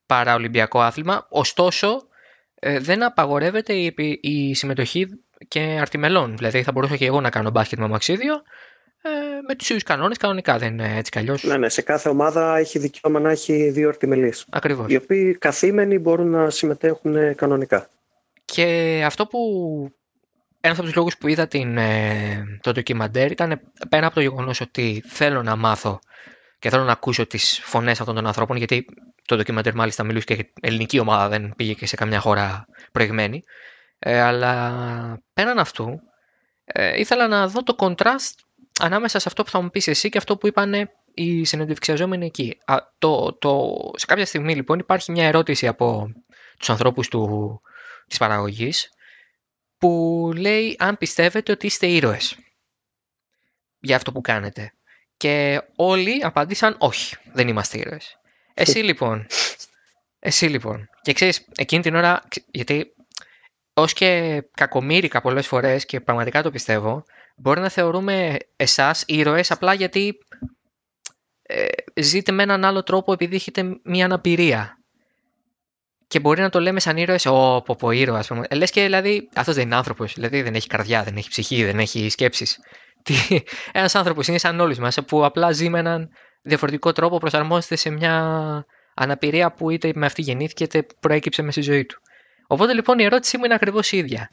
[0.06, 2.02] παραολυμπιακό άθλημα, ωστόσο
[2.54, 5.06] ε, δεν απαγορεύεται η, η συμμετοχή
[5.48, 6.36] και αρτιμελών.
[6.36, 8.34] Δηλαδή θα μπορούσα και εγώ να κάνω μπάσκετ με μαξίδιο
[9.02, 9.10] ε,
[9.48, 12.78] με τους ίδιους κανόνες, κανονικά δεν είναι έτσι κι Ναι, ναι, σε κάθε ομάδα έχει
[12.78, 14.46] δικαίωμα να έχει δύο αρτιμελείς.
[14.50, 14.86] Ακριβώς.
[14.88, 17.88] Οι οποίοι καθήμενοι μπορούν να συμμετέχουν κανονικά.
[18.44, 19.40] Και αυτό που.
[20.66, 24.60] Ένας από τους λόγους που είδα την, ε, το ντοκιμαντέρ ήταν πέρα από το γεγονός
[24.60, 25.98] ότι θέλω να μάθω
[26.58, 28.86] και θέλω να ακούσω τις φωνές αυτών των ανθρώπων, γιατί
[29.24, 33.42] το ντοκιμαντέρ μάλιστα μιλούσε και για ελληνική ομάδα, δεν πήγε και σε καμιά χώρα προηγμένη.
[33.98, 36.00] Ε, αλλά πέραν αυτού,
[36.64, 38.34] ε, ήθελα να δω το contrast
[38.80, 42.58] ανάμεσα σε αυτό που θα μου πεις εσύ και αυτό που είπαν οι συνεντευξιαζόμενοι εκεί.
[42.64, 46.12] Α, το, το, σε κάποια στιγμή λοιπόν υπάρχει μια ερώτηση από
[46.58, 47.60] τους ανθρώπους του,
[48.06, 48.90] της παραγωγής
[49.78, 52.36] που λέει αν πιστεύετε ότι είστε ήρωες
[53.80, 54.72] για αυτό που κάνετε.
[55.16, 58.18] Και όλοι απάντησαν όχι, δεν είμαστε ήρωες.
[58.54, 59.26] Εσύ λοιπόν,
[60.18, 62.94] εσύ λοιπόν, και ξέρεις εκείνη την ώρα, γιατί
[63.74, 67.04] ως και κακομίρικα πολλές φορές και πραγματικά το πιστεύω,
[67.36, 70.18] μπορεί να θεωρούμε εσάς ήρωες απλά γιατί
[71.42, 74.75] ε, ζείτε με έναν άλλο τρόπο επειδή έχετε μια αναπηρία.
[76.08, 78.46] Και μπορεί να το λέμε σαν ήρωες, ω, πω, πω, ήρωα, ας πούμε.
[78.48, 81.64] Ε, λες και δηλαδή, αυτός δεν είναι άνθρωπος, δηλαδή δεν έχει καρδιά, δεν έχει ψυχή,
[81.64, 82.58] δεν έχει σκέψεις.
[83.06, 83.14] Τι,
[83.72, 86.08] ένας άνθρωπος είναι σαν όλους μας, που απλά ζει με έναν
[86.42, 91.60] διαφορετικό τρόπο, προσαρμόζεται σε μια αναπηρία που είτε με αυτή γεννήθηκε, είτε προέκυψε με στη
[91.60, 92.00] ζωή του.
[92.46, 94.30] Οπότε λοιπόν η ερώτησή μου είναι ακριβώς η ίδια.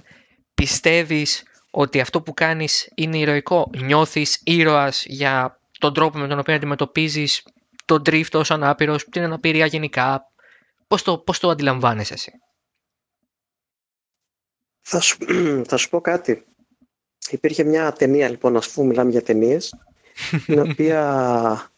[0.54, 6.56] Πιστεύεις ότι αυτό που κάνεις είναι ηρωικό; Νιώθεις ήρωας για τον τρόπο με τον οποίο
[6.56, 7.44] αντιμετωπίζεις
[7.86, 10.32] τον drift ως ανάπηρος, την αναπηρία γενικά;
[10.94, 12.32] Πώς το, πώς το αντιλαμβάνεσαι εσύ;
[14.82, 15.18] Θα σου,
[15.70, 16.46] θα σου πω κάτι.
[17.30, 19.76] Υπήρχε μια ταινία, λοιπόν, αφού μιλάμε για ταινίες,
[20.46, 21.72] την οποία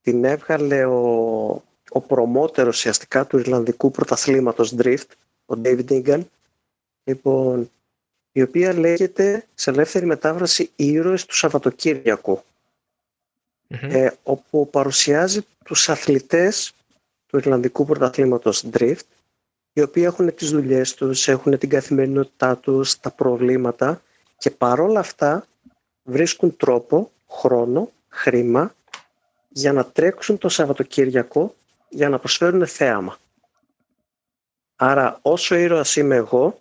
[0.00, 1.00] την έβγαλε ο,
[1.88, 5.10] ο προμότερος ουσιαστικά του Ιρλανδικού πρωταθλήματος Drift,
[5.46, 6.22] ο David Egan,
[7.04, 7.70] λοιπόν,
[8.32, 12.42] η οποία λέγεται σε ελεύθερη μετάφραση «Ήρωες του σαββατοκυριακου
[13.68, 16.74] ε, όπου παρουσιάζει τους αθλητές
[17.26, 19.06] του Ιρλανδικού πρωταθλήματος Drift,
[19.72, 24.02] οι οποίοι έχουν τις δουλειές τους, έχουν την καθημερινότητά τους, τα προβλήματα
[24.38, 25.46] και παρόλα αυτά
[26.02, 28.74] βρίσκουν τρόπο, χρόνο, χρήμα
[29.48, 31.54] για να τρέξουν το Σαββατοκύριακο
[31.88, 33.16] για να προσφέρουν θέαμα.
[34.76, 36.60] Άρα όσο ήρωας είμαι εγώ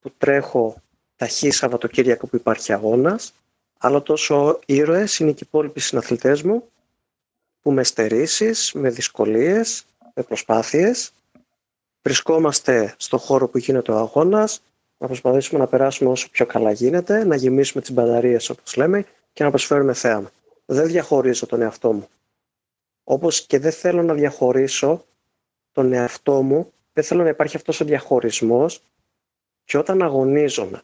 [0.00, 0.82] που τρέχω
[1.16, 3.32] ταχύ Σαββατοκύριακο που υπάρχει αγώνας,
[3.78, 6.68] αλλά τόσο ήρωες είναι και οι υπόλοιποι συναθλητές μου
[7.62, 11.12] που με στερήσεις, με δυσκολίες, με προσπάθειες
[12.02, 14.62] βρισκόμαστε στο χώρο που γίνεται ο αγώνας
[14.98, 19.44] να προσπαθήσουμε να περάσουμε όσο πιο καλά γίνεται, να γεμίσουμε τις μπαταρίες όπως λέμε και
[19.44, 20.30] να προσφέρουμε θέαμα.
[20.66, 22.08] Δεν διαχωρίζω τον εαυτό μου.
[23.04, 25.04] Όπως και δεν θέλω να διαχωρίσω
[25.72, 28.82] τον εαυτό μου, δεν θέλω να υπάρχει αυτός ο διαχωρισμός
[29.64, 30.82] και όταν αγωνίζομαι.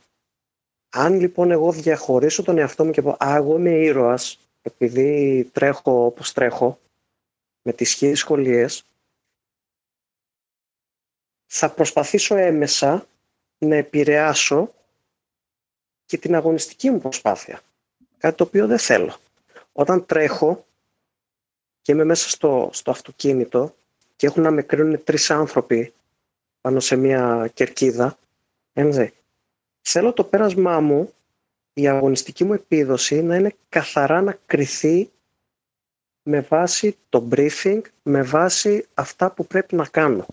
[0.90, 6.04] Αν λοιπόν εγώ διαχωρίσω τον εαυτό μου και πω «Α, εγώ είμαι ήρωας επειδή τρέχω
[6.04, 6.78] όπως τρέχω,
[7.62, 8.84] με τις χίλιες σχολίες,
[11.46, 13.06] θα προσπαθήσω έμεσα
[13.58, 14.74] να επηρεάσω
[16.06, 17.60] και την αγωνιστική μου προσπάθεια.
[18.18, 19.16] Κάτι το οποίο δεν θέλω.
[19.72, 20.66] Όταν τρέχω
[21.82, 23.74] και είμαι μέσα στο, στο αυτοκίνητο
[24.16, 25.94] και έχουν να με κρίνουν τρεις άνθρωποι
[26.60, 28.18] πάνω σε μια κερκίδα,
[28.72, 29.12] ένζε,
[29.80, 31.12] θέλω το πέρασμά μου,
[31.78, 35.10] η αγωνιστική μου επίδοση να είναι καθαρά να κριθεί
[36.22, 40.26] με βάση το briefing, με βάση αυτά που πρέπει να κάνω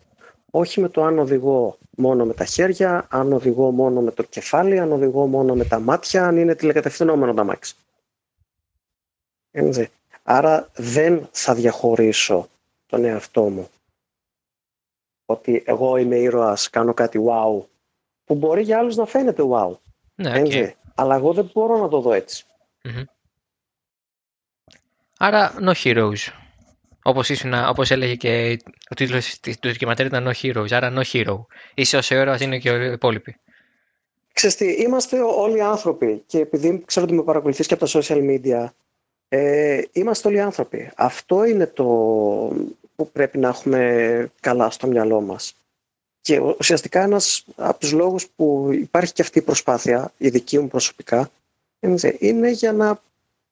[0.55, 4.79] όχι με το αν οδηγώ μόνο με τα χέρια, αν οδηγώ μόνο με το κεφάλι,
[4.79, 7.75] αν οδηγώ μόνο με τα μάτια, αν είναι τηλεκατευθυνόμενο τα μάξι.
[10.23, 12.47] Άρα δεν θα διαχωρίσω
[12.85, 13.69] τον εαυτό μου
[15.25, 17.63] ότι εγώ είμαι ήρωας, κάνω κάτι wow,
[18.25, 19.75] που μπορεί για άλλους να φαίνεται wow.
[20.15, 20.41] Ναι,
[20.95, 22.45] Αλλά εγώ δεν μπορώ να το δω ετσι
[25.17, 26.31] Άρα no heroes.
[27.03, 31.45] Όπως, όπως έλεγε και ο τίτλος του ντοκιματέρ ήταν No Heroes, άρα No Hero.
[31.73, 33.35] Είσαι όσο ώρα είναι και οι υπόλοιποι.
[34.33, 38.17] Ξέρετε, τι, είμαστε όλοι άνθρωποι και επειδή ξέρω ότι με παρακολουθείς και από τα social
[38.17, 38.65] media,
[39.29, 40.91] ε, είμαστε όλοι άνθρωποι.
[40.95, 41.83] Αυτό είναι το
[42.95, 45.55] που πρέπει να έχουμε καλά στο μυαλό μας.
[46.23, 50.67] Και ουσιαστικά ένας από τους λόγους που υπάρχει και αυτή η προσπάθεια, η δική μου
[50.67, 51.31] προσωπικά,
[52.19, 53.01] είναι για να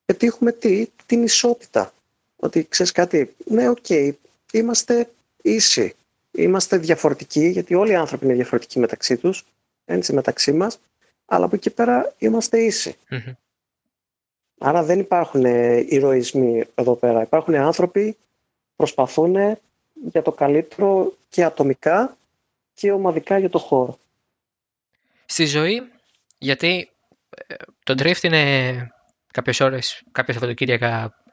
[0.06, 1.94] πετύχουμε τι, την ισότητα
[2.36, 4.12] ότι ξέρεις κάτι, ναι, OK, okay,
[4.52, 5.10] είμαστε
[5.42, 5.96] ίσοι.
[6.32, 9.46] Είμαστε διαφορετικοί, γιατί όλοι οι άνθρωποι είναι διαφορετικοί μεταξύ τους,
[9.86, 10.80] έτσι μεταξύ μας,
[11.26, 12.58] αλλά από εκεί πέρα είμαστε
[14.60, 17.22] Άρα δεν υπάρχουν ε, ηρωισμοί εδώ πέρα.
[17.22, 18.18] Υπάρχουν άνθρωποι που
[18.76, 19.36] προσπαθούν
[19.94, 22.18] για το καλύτερο και ατομικά
[22.82, 24.00] και ομαδικά για το χώρο.
[25.26, 25.82] Στη ζωή,
[26.38, 26.90] γιατί
[27.30, 28.92] ε, το drift είναι
[29.34, 31.24] κάποιες ώρες, κάποια Σαββατοκύριακα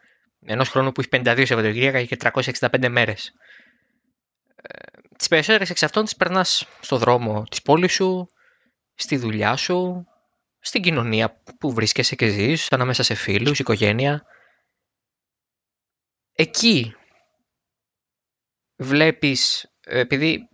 [0.47, 3.33] ενός χρόνου που έχει 52 Σαββατοκύριακα και 365 μέρες.
[4.57, 4.73] Ε,
[5.19, 8.29] τις περισσότερες εξ αυτών τις περνάς στο δρόμο της πόλης σου,
[8.95, 10.07] στη δουλειά σου,
[10.59, 14.25] στην κοινωνία που βρίσκεσαι και ζεις, ανάμεσα σε φίλους, οικογένεια.
[16.33, 16.95] Εκεί
[18.77, 20.49] βλέπεις, επειδή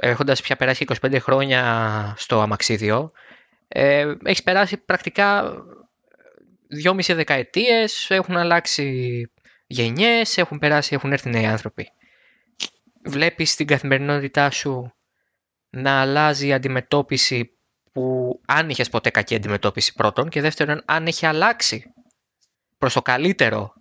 [0.00, 3.12] έχοντας πια περάσει 25 χρόνια στο αμαξίδιο,
[3.68, 5.54] ε, έχεις περάσει πρακτικά
[6.68, 9.30] δυόμιση δεκαετίες, έχουν αλλάξει
[9.66, 11.88] γενιές, έχουν περάσει, έχουν έρθει νέοι άνθρωποι.
[13.04, 14.92] Βλέπεις την καθημερινότητά σου
[15.70, 17.58] να αλλάζει η αντιμετώπιση
[17.92, 21.92] που αν είχες ποτέ κακή αντιμετώπιση πρώτον και δεύτερον αν έχει αλλάξει
[22.78, 23.72] προς το καλύτερο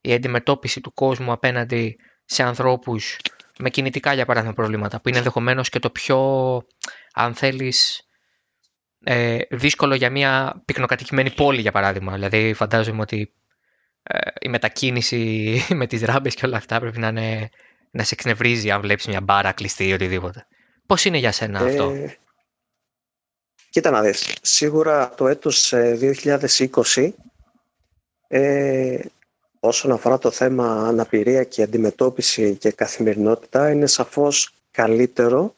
[0.00, 3.18] η αντιμετώπιση του κόσμου απέναντι σε ανθρώπους
[3.58, 6.18] με κινητικά για παράδειγμα προβλήματα που είναι ενδεχομένως και το πιο
[7.12, 8.08] αν θέλεις
[9.04, 12.12] ε, δύσκολο για μια πυκνοκατοικημένη πόλη για παράδειγμα.
[12.12, 13.32] Δηλαδή φαντάζομαι ότι
[14.02, 17.48] ε, η μετακίνηση με τις ράμπες και όλα αυτά πρέπει να, είναι,
[17.90, 20.46] να σε εκνευρίζει αν βλέπεις μια μπάρα κλειστή ή οτιδήποτε.
[20.86, 21.92] Πώς είναι για σένα ε, αυτό;
[23.70, 24.34] Κοίτα να δεις.
[24.42, 27.12] Σίγουρα το έτος 2020
[28.28, 29.00] ε, ε,
[29.66, 35.54] όσον αφορά το θέμα αναπηρία και αντιμετώπιση και καθημερινότητα είναι σαφώς καλύτερο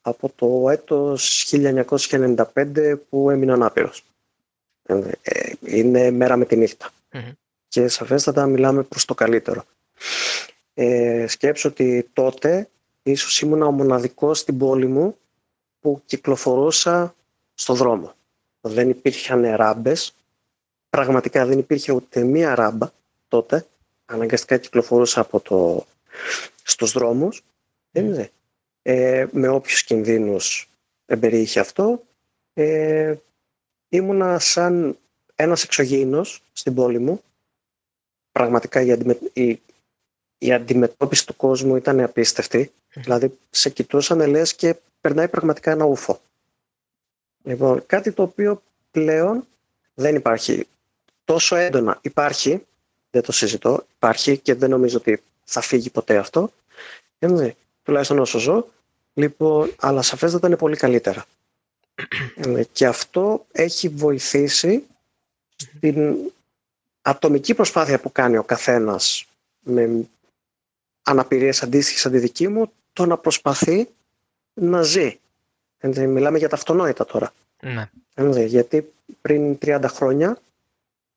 [0.00, 4.04] από το έτος 1995 που έμεινα ανάπηρος.
[5.60, 6.90] Είναι μέρα με τη νυχτα
[7.68, 9.64] και σαφέστατα μιλάμε προς το καλύτερο.
[10.74, 12.68] Ε, σκέψω ότι τότε
[13.02, 15.16] ίσως ήμουν ο μοναδικός στην πόλη μου
[15.80, 17.14] που κυκλοφορούσα
[17.54, 18.14] στο δρόμο.
[18.60, 20.14] δεν υπήρχαν ράμπες.
[20.90, 22.88] Πραγματικά δεν υπήρχε ούτε μία ράμπα
[23.34, 23.66] τότε.
[24.06, 25.86] Αναγκαστικά κυκλοφορούσα από το,
[26.62, 27.42] στους δρόμους.
[27.92, 28.26] Mm.
[28.82, 30.68] Ε, με όποιους κινδύνους
[31.06, 32.02] εμπεριείχε αυτό.
[32.54, 33.14] Ε,
[33.88, 34.98] ήμουνα σαν
[35.34, 37.22] ένας εξωγήινος στην πόλη μου.
[38.32, 39.18] Πραγματικά η, αντιμε...
[39.32, 39.60] η...
[40.38, 42.72] η αντιμετώπιση του κόσμου ήταν απίστευτη.
[42.94, 46.20] Δηλαδή σε κοιτούσαν λες και περνάει πραγματικά ένα ούφο.
[47.42, 49.46] Λοιπόν, κάτι το οποίο πλέον
[49.94, 50.66] δεν υπάρχει
[51.24, 51.98] τόσο έντονα.
[52.02, 52.66] Υπάρχει,
[53.14, 56.52] δεν το συζητώ, υπάρχει και δεν νομίζω ότι θα φύγει ποτέ αυτό.
[57.18, 58.68] Ναι, τουλάχιστον όσο ζω.
[59.14, 61.24] Λοιπόν, αλλά σαφέστατα είναι πολύ καλύτερα.
[62.72, 64.86] και αυτό έχει βοηθήσει
[65.80, 66.16] την
[67.02, 69.26] ατομική προσπάθεια που κάνει ο καθένας
[69.60, 70.08] με
[71.02, 73.88] αναπηρίες αντίστοιχες σαν τη δική μου, το να προσπαθεί
[74.54, 75.18] να ζει.
[75.82, 77.32] Μιλάμε για τα αυτονόητα τώρα.
[77.62, 78.44] Ναι.
[78.44, 80.38] Γιατί πριν 30 χρόνια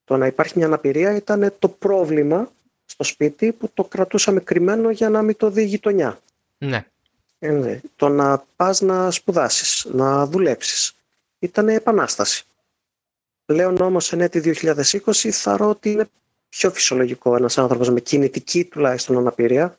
[0.07, 2.51] το να υπάρχει μια αναπηρία ήταν το πρόβλημα
[2.85, 6.19] στο σπίτι που το κρατούσαμε κρυμμένο για να μην το δει η γειτονιά.
[6.57, 6.85] Ναι.
[7.95, 10.95] Το να πας να σπουδάσεις, να δουλέψεις.
[11.39, 12.45] Ήταν επανάσταση.
[13.45, 16.09] Πλέον όμως εν έτη 2020 θα ρω ότι είναι
[16.49, 19.77] πιο φυσιολογικό ένας άνθρωπος με κινητική τουλάχιστον αναπηρία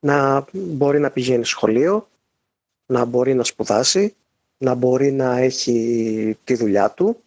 [0.00, 2.08] να μπορεί να πηγαίνει σχολείο,
[2.86, 4.14] να μπορεί να σπουδάσει,
[4.58, 7.22] να μπορεί να έχει τη δουλειά του,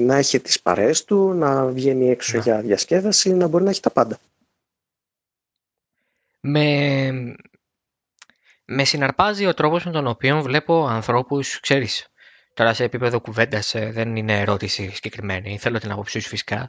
[0.00, 2.42] να έχει τις παρέες του, να βγαίνει έξω ναι.
[2.42, 4.18] για διασκέδαση, να μπορεί να έχει τα πάντα.
[6.40, 7.10] Με,
[8.64, 12.06] με συναρπάζει ο τρόπος με τον οποίο βλέπω ανθρώπους, ξέρεις,
[12.54, 16.68] τώρα σε επίπεδο κουβέντας ε, δεν είναι ερώτηση συγκεκριμένη, θέλω την άποψή σου φυσικά,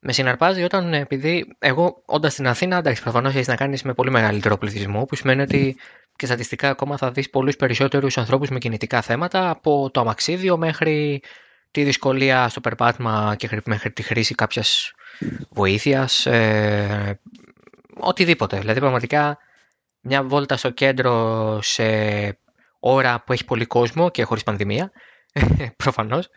[0.00, 4.10] με συναρπάζει όταν, επειδή εγώ όντας στην Αθήνα, εντάξει, προφανώς έχεις να κάνεις με πολύ
[4.10, 5.76] μεγαλύτερο πληθυσμό, που σημαίνει ότι
[6.16, 11.22] και στατιστικά ακόμα θα δεις πολλούς περισσότερους ανθρώπους με κινητικά θέματα, από το αμαξίδιο μέχρι
[11.70, 14.92] τη δυσκολία στο περπάτημα και μέχρι τη χρήση κάποιας
[15.50, 16.26] βοήθειας.
[16.26, 17.20] Ε,
[17.94, 18.58] οτιδήποτε.
[18.58, 19.38] Δηλαδή, πραγματικά
[20.00, 22.38] μια βόλτα στο κέντρο σε
[22.78, 24.92] ώρα που έχει πολύ κόσμο και χωρίς πανδημία,
[25.82, 26.28] προφανώς,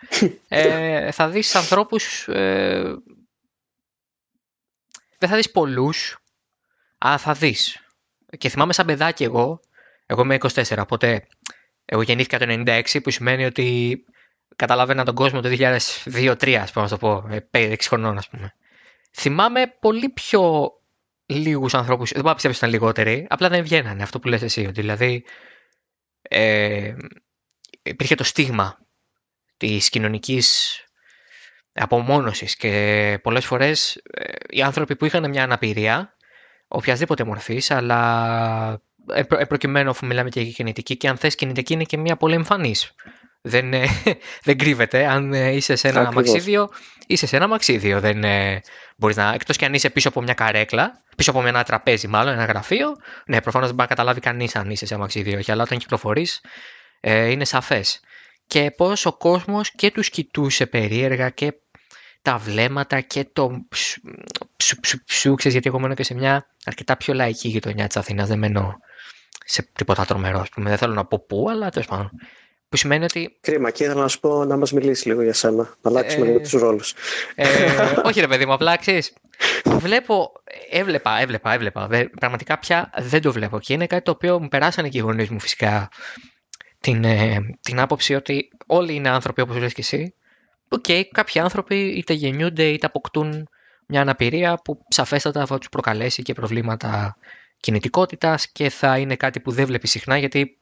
[0.47, 2.93] ε, θα δεις ανθρώπους ε,
[5.23, 6.17] δεν θα δεις πολλούς,
[6.97, 7.77] αλλά θα δεις.
[8.37, 9.59] Και θυμάμαι σαν παιδάκι εγώ,
[10.05, 11.27] εγώ είμαι 24, οπότε
[11.85, 13.97] εγώ γεννήθηκα το 96, που σημαίνει ότι
[14.55, 18.55] καταλάβαινα τον κόσμο το 2002-2003, ας πούμε, να το πω, 5-6 χρονών, ας πούμε.
[19.11, 20.71] Θυμάμαι πολύ πιο
[21.25, 24.41] λίγους ανθρώπους, δεν μπορώ να πιστεύω ότι ήταν λιγότεροι, απλά δεν βγαίνανε αυτό που λες
[24.41, 24.65] εσύ.
[24.65, 25.25] Δηλαδή,
[26.21, 26.93] ε,
[27.83, 28.77] υπήρχε το στίγμα
[29.57, 30.77] της κοινωνικής
[31.73, 36.15] απομόνωσης και πολλές φορές ε, οι άνθρωποι που είχαν μια αναπηρία
[36.67, 38.81] οποιασδήποτε μορφής αλλά
[39.47, 42.93] προκειμένου αφού μιλάμε και για κινητική και αν θες κινητική είναι και μια πολύ εμφανής
[43.45, 43.73] δεν,
[44.45, 46.27] δεν κρύβεται αν είσαι σε ένα Ακριβώς.
[46.29, 46.69] αμαξίδιο
[47.07, 48.23] είσαι σε ένα αμαξίδιο δεν
[48.95, 52.33] μπορείς να, εκτός και αν είσαι πίσω από μια καρέκλα πίσω από ένα τραπέζι μάλλον
[52.33, 55.77] ένα γραφείο ναι προφανώς δεν μπορεί να καταλάβει κανείς αν είσαι σε αμαξίδιο αλλά όταν
[55.77, 56.41] κυκλοφορείς
[56.99, 57.99] ε, είναι σαφές
[58.47, 61.53] και πώς ο κόσμος και τους κοιτούσε περίεργα και
[62.21, 63.67] τα βλέμματα και το
[65.05, 68.77] ψου, γιατί εγώ μένω και σε μια αρκετά πιο λαϊκή γειτονιά της Αθήνας, δεν μένω
[69.45, 70.69] σε τίποτα τρομερό, ας πούμε.
[70.69, 72.11] δεν θέλω να πω πού, αλλά τέλος πάντων.
[72.73, 73.37] Που σημαίνει ότι.
[73.41, 75.55] Κρίμα, και ήθελα να σου πω να μας μιλήσει λίγο για σένα.
[75.81, 76.93] Να αλλάξουμε ε, λίγο τους ρόλους.
[77.35, 77.47] Ε,
[78.03, 79.13] όχι, ρε παιδί μου, απλά ξέρεις.
[79.65, 80.31] Βλέπω,
[80.69, 81.87] έβλεπα, έβλεπα, έβλεπα.
[82.19, 83.59] Πραγματικά πια δεν το βλέπω.
[83.59, 85.89] Και είναι κάτι το οποίο μου περάσανε και οι γονείς μου φυσικά
[86.79, 90.15] την, ε, την άποψη ότι όλοι είναι άνθρωποι όπως λες και εσύ.
[90.67, 93.49] OK, okay, κάποιοι άνθρωποι είτε γεννιούνται είτε αποκτούν
[93.87, 97.17] μια αναπηρία που σαφέστατα θα τους προκαλέσει και προβλήματα
[97.59, 100.57] κινητικότητας και θα είναι κάτι που δεν βλέπεις συχνά γιατί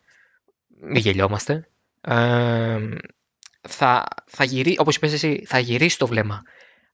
[0.67, 1.65] μην γελιόμαστε.
[2.01, 2.79] Ε,
[3.69, 6.41] θα, θα γυρί, όπως είπες εσύ, θα γυρίσει το βλέμμα.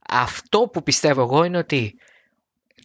[0.09, 1.95] Αυτό που πιστεύω εγώ είναι ότι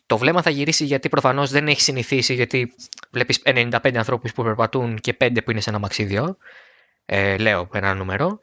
[0.06, 2.74] το βλέμμα θα γυρίσει γιατί προφανώς δεν έχει συνηθίσει γιατί
[3.11, 6.37] βλέπεις 95 ανθρώπους που περπατούν και 5 που είναι σε ένα αμαξίδιο.
[7.06, 8.40] Ε, λέω ένα νούμερο.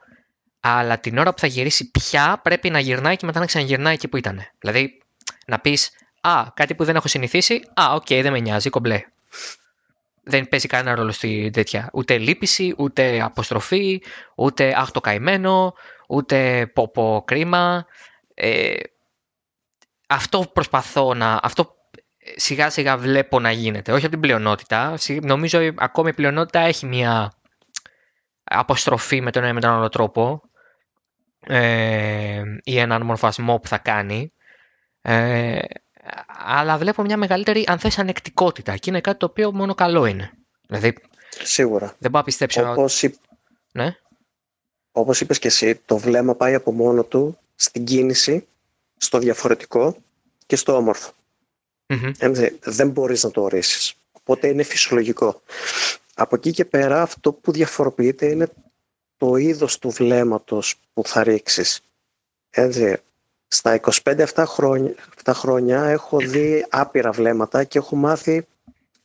[0.59, 4.07] Αλλά την ώρα που θα γυρίσει πια πρέπει να γυρνάει και μετά να ξαναγυρνάει εκεί
[4.07, 4.41] που ήταν.
[4.59, 5.01] Δηλαδή
[5.45, 9.03] να πεις «Α, κάτι που δεν έχω συνηθίσει, α, OK, okay, δεν με νοιάζει, κομπλέ».
[10.29, 11.89] Δεν παίζει κανένα ρόλο στη τέτοια.
[11.93, 14.01] Ούτε λύπηση, ούτε αποστροφή,
[14.35, 15.73] ούτε αχ το καημένο,
[16.07, 17.85] ούτε ποπο κρίμα.
[18.33, 18.73] Ε,
[20.07, 21.39] αυτό προσπαθώ να.
[21.43, 21.75] Αυτό
[22.35, 23.91] σιγά σιγά βλέπω να γίνεται.
[23.91, 24.97] Όχι από την πλειονότητα.
[25.21, 27.33] Νομίζω ακόμη η πλειονότητα έχει μια
[28.43, 30.41] αποστροφή με τον ένα με τον άλλο τρόπο
[31.47, 34.33] ε, ή έναν μορφασμό που θα κάνει.
[35.01, 35.59] Ε,
[36.45, 38.77] αλλά βλέπω μια μεγαλύτερη, αν θες, ανεκτικότητα.
[38.77, 40.31] Και είναι κάτι το οποίο μόνο καλό είναι.
[40.67, 40.95] Δηλαδή,
[41.29, 41.95] Σίγουρα.
[41.97, 42.71] Δεν πάω να πιστέψω.
[42.71, 43.09] Όπως,
[43.71, 43.95] ναι;
[44.91, 48.47] όπως είπες και εσύ, το βλέμμα πάει από μόνο του στην κίνηση,
[48.97, 49.97] στο διαφορετικό
[50.45, 51.11] και στο ομορφο
[52.59, 53.93] Δεν μπορείς να το ορίσεις.
[54.11, 55.41] Οπότε είναι φυσιολογικό.
[56.13, 58.49] Από εκεί και πέρα αυτό που διαφοροποιείται είναι
[59.17, 61.81] το είδος του βλέμματος που θα ρίξεις.
[62.49, 62.97] Έτσι,
[63.51, 64.93] στα 25 αυτά χρόνια,
[65.27, 68.47] χρόνια έχω δει άπειρα βλέμματα και έχω μάθει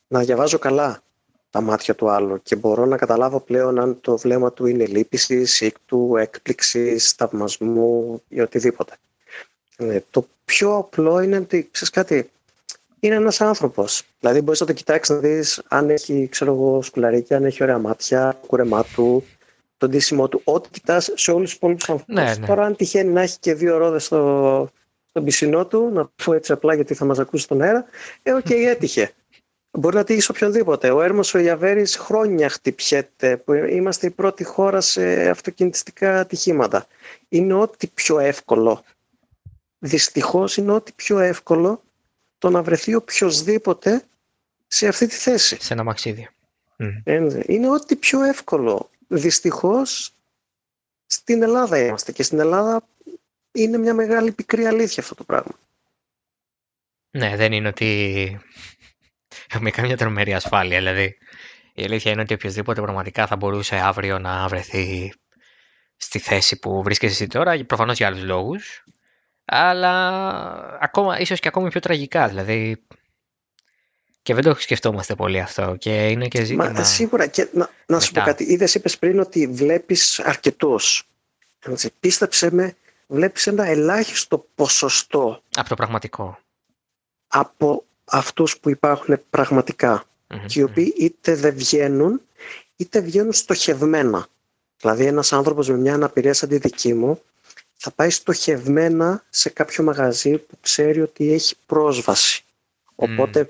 [0.07, 1.01] να διαβάζω καλά
[1.49, 5.53] τα μάτια του άλλου και μπορώ να καταλάβω πλέον αν το βλέμμα του είναι λύπησης,
[5.53, 8.93] σύκτου, έκπληξης, θαυμασμού ή οτιδήποτε.
[9.77, 12.29] Ε, το πιο απλό είναι ότι, ξέρεις κάτι,
[12.99, 14.03] είναι ένας άνθρωπος.
[14.19, 17.77] Δηλαδή μπορείς να το κοιτάξεις να δεις αν έχει, ξέρω εγώ, σκουλαρίκια, αν έχει ωραία
[17.77, 19.23] μάτια, κουρεμά του,
[19.85, 20.41] το ντύσιμό του.
[20.43, 22.15] Ό,τι κοιτάς σε όλους τους υπόλοιπους ανθρώπους.
[22.15, 22.45] Ναι, ναι.
[22.47, 24.69] Τώρα αν τυχαίνει να έχει και δύο ρόδες στο,
[25.09, 27.85] στον πισινό του, να πω έτσι απλά γιατί θα μας ακούσει στον αέρα,
[28.23, 29.13] ε, OK, okay, έτυχε.
[29.71, 30.89] Μπορεί να τύχει οποιονδήποτε.
[30.91, 33.37] Ο Έρμος ο Ιαβέρης χρόνια χτυπιέται.
[33.37, 36.87] Που είμαστε η πρώτη χώρα σε αυτοκινητιστικά ατυχήματα.
[37.29, 38.83] Είναι ό,τι πιο εύκολο.
[39.79, 41.81] Δυστυχώς είναι ό,τι πιο εύκολο
[42.37, 44.03] το να βρεθεί οποιοδήποτε
[44.67, 45.57] σε αυτή τη θέση.
[45.61, 46.29] Σε ένα αμαξίδι.
[47.45, 48.89] Είναι ό,τι πιο εύκολο.
[49.07, 50.11] Δυστυχώς
[51.05, 52.87] στην Ελλάδα είμαστε και στην Ελλάδα
[53.51, 55.53] είναι μια μεγάλη πικρή αλήθεια αυτό το πράγμα.
[57.11, 58.39] Ναι, δεν είναι ότι
[59.53, 60.77] έχουμε καμία τρομερή ασφάλεια.
[60.77, 61.17] Δηλαδή,
[61.73, 65.13] η αλήθεια είναι ότι οποιοδήποτε πραγματικά θα μπορούσε αύριο να βρεθεί
[65.95, 68.83] στη θέση που βρίσκεσαι εσύ τώρα, προφανώς για άλλους λόγους.
[69.45, 72.27] Αλλά ακόμα, ίσως και ακόμη πιο τραγικά.
[72.27, 72.85] Δηλαδή,
[74.25, 75.75] και δεν το σκεφτόμαστε πολύ αυτό.
[75.79, 76.69] Και είναι και ζήτημα.
[76.69, 77.27] Μα, σίγουρα.
[77.27, 78.43] Και να, να σου πω κάτι.
[78.43, 80.79] Είδες, είπες πριν ότι βλέπεις αρκετού.
[81.99, 82.75] Πίστεψε με,
[83.07, 85.41] βλέπεις ένα ελάχιστο ποσοστό.
[85.55, 86.39] Από το πραγματικό.
[87.27, 89.23] Από αυτούς που υπάρχουν
[90.45, 92.21] και οι οποίοι είτε δεν βγαίνουν
[92.75, 94.27] είτε βγαίνουν στοχευμένα.
[94.77, 97.21] Δηλαδή ένας άνθρωπος με μια αναπηρία σαν τη δική μου
[97.75, 102.43] θα πάει στοχευμένα σε κάποιο μαγαζί που ξέρει ότι έχει πρόσβαση.
[102.95, 103.49] Οπότε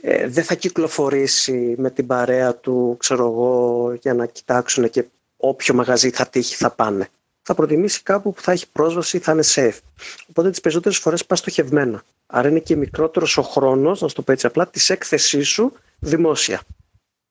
[0.00, 5.04] ε, δεν θα κυκλοφορήσει με την παρέα του, ξέρω εγώ, για να κοιτάξουν και
[5.36, 7.08] όποιο μαγαζί θα τύχει θα πάνε.
[7.42, 9.78] Θα προτιμήσει κάπου που θα έχει πρόσβαση, θα είναι safe.
[10.30, 12.02] Οπότε τις περισσότερες φορές πας στοχευμένα.
[12.26, 15.72] Άρα είναι και μικρότερος ο χρόνος, να σου το πω έτσι απλά, της έκθεσής σου
[15.98, 16.60] δημόσια.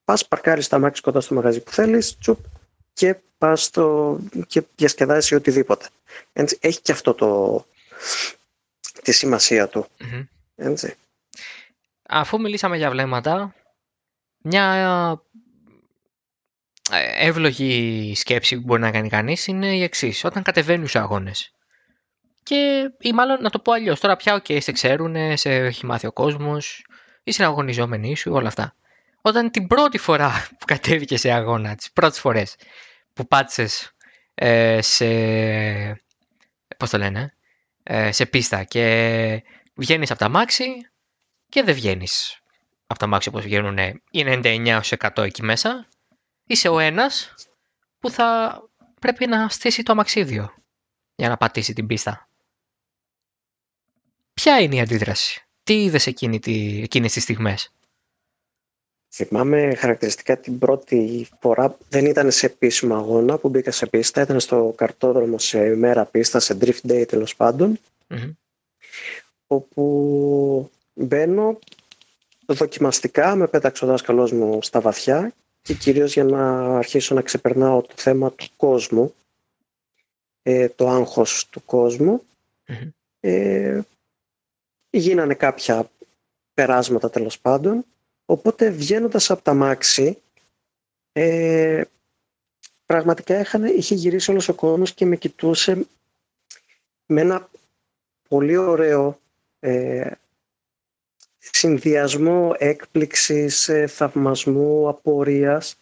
[0.06, 2.40] Πας, παρκάρεις τα μάξι κοντά στο μαγαζί που θέλεις, τσουπ,
[2.94, 4.18] και πας στο...
[4.48, 5.86] και διασκεδάζεις οτιδήποτε.
[6.34, 7.66] Έτσι, έχει και αυτό το...
[9.04, 9.86] τη σημασία του.
[10.56, 10.96] Έτσι.
[12.10, 13.56] Αφού μιλήσαμε για βλέμματα,
[14.42, 14.74] μια
[16.92, 20.24] ε, εύλογη σκέψη που μπορεί να κάνει κανείς είναι η εξής.
[20.24, 21.52] Όταν κατεβαίνει στους αγώνες
[22.48, 24.00] και ή μάλλον να το πω αλλιώς.
[24.00, 26.86] Τώρα πια, OK, σε ξέρουν, σε έχει μάθει ο κόσμος,
[27.24, 28.76] είσαι αγωνιζόμενοι σου, όλα αυτά.
[29.22, 32.56] Όταν την πρώτη φορά που κατέβηκε σε αγώνα, τις πρώτες φορές
[33.14, 33.92] που πάτησες
[34.36, 35.08] ε, σε.
[36.78, 37.34] Πώς το λένε,
[37.84, 39.44] ε, σε πίστα και
[39.76, 40.66] βγαίνεις από τα μάξι
[41.50, 42.42] και δεν βγαίνεις
[42.88, 43.78] από τα μάξι όπω βγαίνουν
[44.12, 45.88] οι 99% εκεί μέσα.
[46.46, 47.34] Είσαι ο ένας
[48.00, 48.62] που θα
[49.02, 50.54] πρέπει να στήσει το αμαξίδιο
[51.16, 52.30] για να πατήσει την πίστα.
[54.34, 57.72] Ποια είναι η αντίδραση, τι είδες εκείνη τη, εκείνες τις στιγμές;
[59.10, 64.40] Θυμάμαι χαρακτηριστικά την πρώτη φορά, δεν ήταν σε επίσημο αγώνα που μπήκα σε πίστα, ήταν
[64.40, 67.36] στο καρτόδρομο σε ημέρα πίστα, σε drift day τέλος
[69.48, 71.60] όπου μπαίνω
[72.46, 77.82] δοκιμαστικά, με πέταξε ο δάσκαλός μου στα βαθιά και κυρίως για να αρχίσω να ξεπερνάω
[77.82, 79.14] το θέμα του κόσμου,
[80.44, 82.24] ε, το άγχος του κόσμου,
[83.20, 83.82] ε,
[84.90, 85.90] γίνανε κάποια
[86.54, 87.86] περάσματα τέλος πάντων.
[88.26, 90.22] Οπότε βγαίνοντας από τα μάξι,
[91.14, 91.84] ε,
[92.86, 95.86] πραγματικά είχαν, είχε γυρίσει όλος ο κόσμος και με κοιτούσε
[97.06, 97.50] με ένα
[98.30, 99.20] πολύ ωραίο
[99.60, 100.12] ε,
[101.52, 105.76] συνδυασμό έκπληξης, ε, θαυμασμού, απορίας.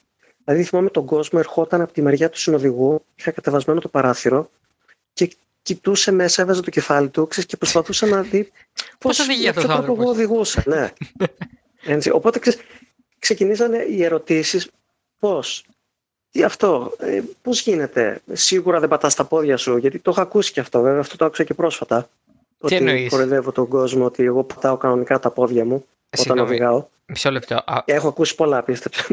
[0.44, 4.50] Δηλαδή θυμάμαι τον κόσμο ερχόταν από τη μεριά του συνοδηγού, είχα κατεβασμένο το παράθυρο
[5.14, 8.52] και κοιτούσε μέσα, έβαζε το κεφάλι του ξέρεις, και προσπαθούσε να δει
[9.00, 10.64] πώς οδηγεί αυτός το εγώ οδηγούσα.
[10.66, 10.92] Ναι.
[11.96, 12.60] Έτσι, οπότε ξέρεις,
[13.20, 14.70] ξεκινήσανε οι ερωτήσεις
[15.20, 15.66] πώς,
[16.32, 20.52] τι αυτό, ε, πώς γίνεται, σίγουρα δεν πατάς τα πόδια σου, γιατί το έχω ακούσει
[20.52, 22.10] και αυτό, βέβαια αυτό το άκουσα και πρόσφατα.
[22.68, 25.86] Τι ότι εννοείς; κοροϊδεύω τον κόσμο ότι εγώ πατάω κανονικά τα πόδια μου
[26.20, 26.86] όταν οδηγάω.
[27.06, 27.64] Μισό λεπτό.
[27.86, 29.06] Έχω ακούσει πολλά, πίστεψε.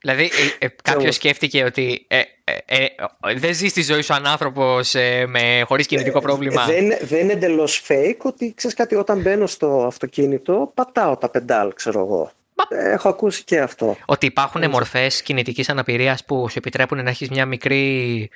[0.00, 4.26] Δηλαδή, ε, ε, κάποιος σκέφτηκε ότι ε, ε, ε, δεν ζεις τη ζωή σου σαν
[4.26, 5.28] άνθρωπος ε,
[5.66, 6.64] χωρίς κινητικό πρόβλημα.
[6.64, 11.72] δεν, δεν είναι εντελώς fake ότι ξέρεις κάτι, όταν μπαίνω στο αυτοκίνητο, πατάω τα πεντάλ,
[11.74, 12.30] ξέρω εγώ.
[12.68, 13.96] Έχω ακούσει και αυτό.
[14.06, 18.30] Ότι υπάρχουν μορφές κινητικής αναπηρίας που σου επιτρέπουν να έχεις μια μικρή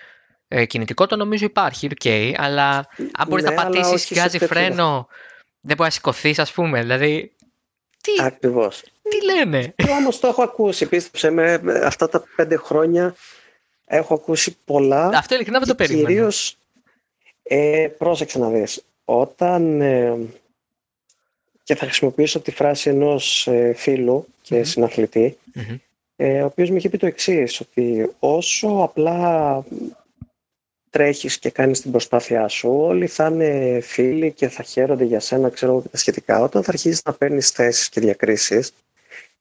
[0.56, 4.14] Ε, κινητικό το νομίζω υπάρχει, ok, αλλά αν μπορείς Ναι, να αλλά πατήσεις, όχι σε
[4.14, 5.08] βγάζει τέτοιο φρένο,
[5.60, 6.80] δεν μπορείς να σηκωθείς, ας πούμε.
[6.80, 7.32] Δηλαδή.
[8.00, 8.82] Τι, Ακριβώς.
[9.02, 13.14] τι λένε; Όμως το έχω ακούσει, πίστεψε με, με αυτά τα πέντε χρόνια
[13.86, 15.06] έχω ακούσει πολλά.
[15.06, 16.08] Αυτό ειλικρινά δεν το και περίμενα.
[16.08, 16.56] Κυρίως,
[17.42, 20.16] ε, πρόσεξε να δεις, όταν, ε,
[21.62, 24.62] και θα χρησιμοποιήσω τη φράση ενός ε, φίλου και Μμμ.
[24.64, 25.76] συναθλητή, Μμμ.
[26.16, 29.64] ε, ο οποίος μου είχε πει το εξής ότι όσο απλά
[30.94, 35.48] τρέχεις και κάνεις την προσπάθειά σου, όλοι θα είναι φίλοι και θα χαίρονται για σένα,
[35.48, 36.40] ξέρω εγώ και τα σχετικά.
[36.40, 38.72] Όταν θα αρχίσεις να παίρνεις θέσεις και διακρίσεις,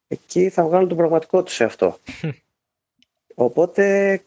[0.07, 1.99] εκεί θα βγάλουν τον πραγματικό τους εαυτό.
[3.47, 4.19] Οπότε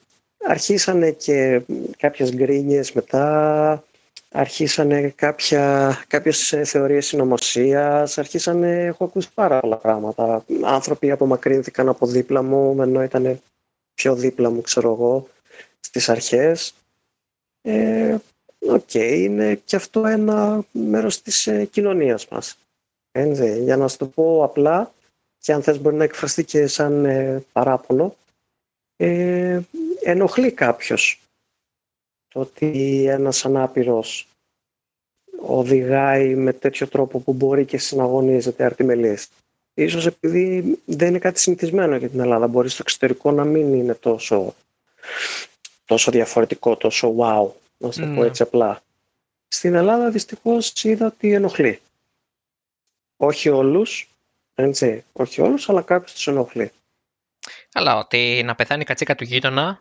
[0.47, 1.63] αρχίσανε και
[1.97, 3.85] κάποιες γκρίνιες μετά,
[4.31, 10.45] αρχίσανε κάποια, κάποιες ε, θεωρίες συνωμοσίας, αρχίσανε, έχω ακούσει πάρα πολλά πράγματα.
[10.65, 13.41] Άνθρωποι απομακρύνθηκαν από δίπλα μου, ενώ ήταν
[13.95, 15.29] πιο δίπλα μου, ξέρω εγώ,
[15.81, 16.75] στις αρχές.
[17.69, 18.17] Ε,
[18.69, 22.59] Οκ, είναι και αυτό ένα μέρος της ε, κοινωνίας μας.
[23.13, 24.93] Έτσι, για να σου το πω απλά,
[25.39, 28.17] και αν θες μπορεί να εκφραστεί και σαν ε, παράπονο,
[28.97, 29.61] ε,
[30.03, 31.21] ενοχλεί κάποιος
[32.29, 34.29] το ότι ένας ανάπηρος
[35.41, 39.29] οδηγάει με τέτοιο τρόπο που μπορεί και συναγωνίζεται αρτιμελής.
[39.75, 42.47] Ίσως επειδή δεν είναι κάτι συνηθισμένο για την Ελλάδα.
[42.47, 44.55] Μπορεί στο εξωτερικό να μην είναι τόσο,
[45.87, 48.27] τόσο διαφορετικό, τόσο wow, να σου το πω Ναι.
[48.27, 48.83] έτσι απλά.
[49.49, 51.81] Στην Ελλάδα δυστυχώς είδα ότι ενοχλεί.
[53.17, 54.09] Όχι όλους,
[54.55, 56.73] έτσι, όχι όλους, αλλά κάποιους τους ενοχλεί.
[57.73, 59.81] Αλλά ότι να πεθάνει η κατσίκα του γείτονα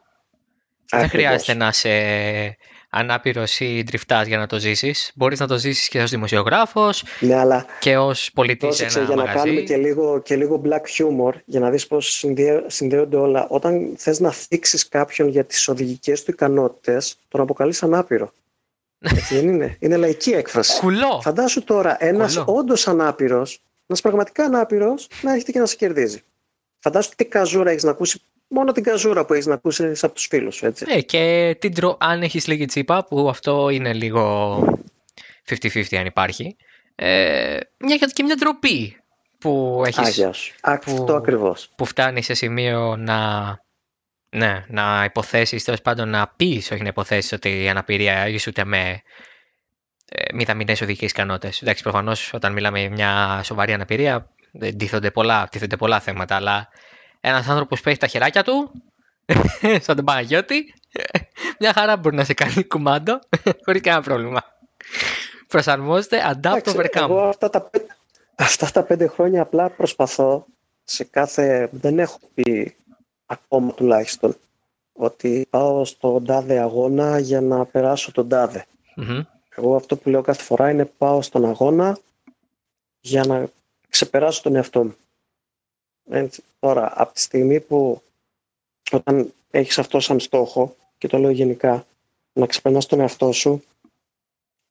[0.85, 1.09] δεν Ακριβώς.
[1.09, 2.57] χρειάζεται να είσαι
[2.97, 5.11] ανάπηρο ή τριφτάς για να το ζήσεις.
[5.15, 9.07] Μπορείς να το ζήσεις και ως δημοσιογράφος Ναι, αλλά και ως πολιτής σε Πρόσεξε ένα
[9.07, 9.43] για να μαγαζί.
[9.43, 13.47] κάνουμε και λίγο, και λίγο black humor για να δεις πώς συνδυα- συνδέονται όλα.
[13.49, 18.31] Όταν θες να θίξεις κάποιον για τις οδηγικές του ικανότητες, τον αποκαλείς ανάπηρο.
[19.15, 19.75] Έτσι δεν είναι.
[19.79, 20.79] Είναι λαϊκή έκφραση.
[20.79, 21.19] Κουλό!
[21.21, 22.57] Φαντάσου τώρα ένας Κουλό.
[22.57, 26.21] όντως ανάπηρος, ένας πραγματικά ανάπηρος, να έρχεται και να σε κερδίζει.
[26.79, 30.25] Φαντάσου τι καζούρα έχεις να ακούσει, μόνο την καζούρα που έχεις να ακούσεις από τους
[30.25, 30.85] φίλους σου, έτσι.
[30.85, 31.97] Ναι, και την τρο...
[31.99, 34.57] αν έχεις λίγη τσίπα, που αυτό είναι λίγο
[35.49, 36.55] 50-50 αν υπάρχει,
[36.95, 38.97] ε, μια, και μια ντροπή
[39.39, 40.53] που, έχεις, Άγια σου.
[40.61, 41.69] Α, που- Αυτό ακριβώς.
[41.75, 43.41] που φτάνει σε σημείο να,
[44.29, 48.65] ναι, να υποθέσεις, τέλος πάντων να πεις, όχι να υποθέσεις ότι η αναπηρία είσαι ούτε
[48.65, 49.01] με
[50.09, 51.61] ε, μηδαμινές οδικές ικανότητες.
[51.61, 56.69] Εντάξει, προφανώς όταν μιλάμε για μια σοβαρή αναπηρία δεν τίθονται πολλά, τίθονται πολλά θέματα, αλλά
[57.28, 58.71] ένας άνθρωπος που έχει τα χεράκια του,
[59.84, 60.73] σαν τον Παναγιώτη,
[61.59, 63.19] μια χαρά μπορεί να σε κάνει κουμάντο,
[63.65, 64.43] χωρίς κανένα πρόβλημα.
[65.47, 67.01] Προσαρμόζεται, adapt Εντάξει, overcome.
[67.09, 67.89] Εγώ αυτά τα, πέ-
[68.36, 70.45] αυτά τα πέντε χρόνια απλά προσπαθώ
[70.84, 71.69] σε κάθε...
[71.71, 72.76] Δεν έχω πει
[73.26, 74.36] ακόμα τουλάχιστον
[74.93, 78.65] ότι πάω στον τάδε αγώνα για να περάσω τον τάδε.
[78.95, 79.21] Μμμ.
[79.55, 81.97] Εγώ αυτό που λέω κάθε φορά είναι πάω στον αγώνα
[82.99, 83.47] για να
[83.89, 84.95] ξεπεράσω τον εαυτό μου.
[86.09, 86.43] Έτσι.
[86.59, 88.01] Τώρα, από τη στιγμή που
[88.91, 91.85] όταν έχεις αυτό σαν στόχο, και το λέω γενικά,
[92.33, 93.63] να ξεπερνάς τον εαυτό σου,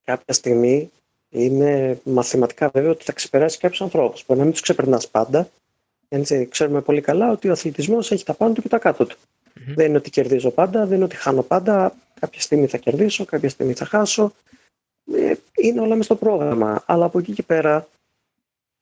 [0.04, 0.90] κάποια στιγμή
[1.28, 4.24] είναι μαθηματικά βέβαιο ότι θα ξεπεράσει κάποιους ανθρώπους.
[4.26, 5.48] Μπορεί να μην τους ξεπερνάς πάντα.
[6.08, 9.16] Έτσι, ξέρουμε πολύ καλά ότι ο αθλητισμός έχει τα πάνω του και τα κάτω του.
[9.54, 9.74] Μμμ.
[9.74, 11.94] Δεν είναι ότι κερδίζω πάντα, δεν είναι ότι χάνω πάντα.
[12.20, 14.32] Κάποια στιγμή θα κερδίσω, κάποια στιγμή θα χάσω.
[15.14, 16.82] Ε, είναι όλα μες στο πρόγραμμα.
[16.86, 17.88] Αλλά από εκεί και πέρα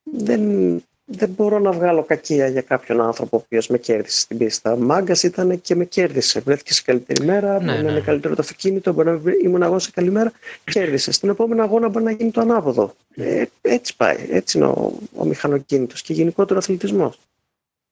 [0.03, 4.75] δεν, δεν μπορώ να βγάλω κακία για κάποιον άνθρωπο ο οποίος με κέρδισε στην πίστα.
[4.75, 6.39] Μάγκας ήταν και με κέρδισε.
[6.39, 7.91] Βρέθηκε σε καλύτερη μέρα, Ναι, μπορεί να ναι.
[7.91, 10.31] είναι καλύτερο το αυτοκίνητο, μπορεί να βρει- ήμουν εγώ σε καλή μέρα.
[10.63, 11.11] Κέρδισε.
[11.11, 12.95] Στην επόμενο αγώνα μπορεί να γίνει το ανάποδο.
[13.15, 14.27] Ε, έτσι πάει.
[14.29, 17.19] Έτσι είναι ο, ο μηχανοκίνητος και γενικότερο ο αθλητισμός.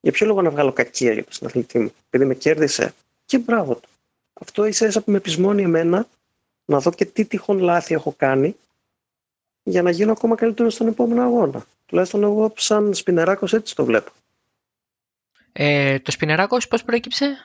[0.01, 2.93] Για ποιο λόγο να βγάλω κακία για τον συναθλητή μου, επειδή με κέρδισε.
[3.25, 3.89] Και μπράβο του.
[4.33, 6.07] Αυτό ίσα ίσα που με πεισμώνει εμένα
[6.65, 8.55] να δω και τι τυχόν λάθη έχω κάνει
[9.63, 11.65] για να γίνω ακόμα καλύτερος στον επόμενο αγώνα.
[11.91, 14.11] Τουλάχιστον εγώ σαν σπινεράκος έτσι το βλέπω.
[15.51, 17.37] Ε, το σπινεράκος πώς προέκυψε;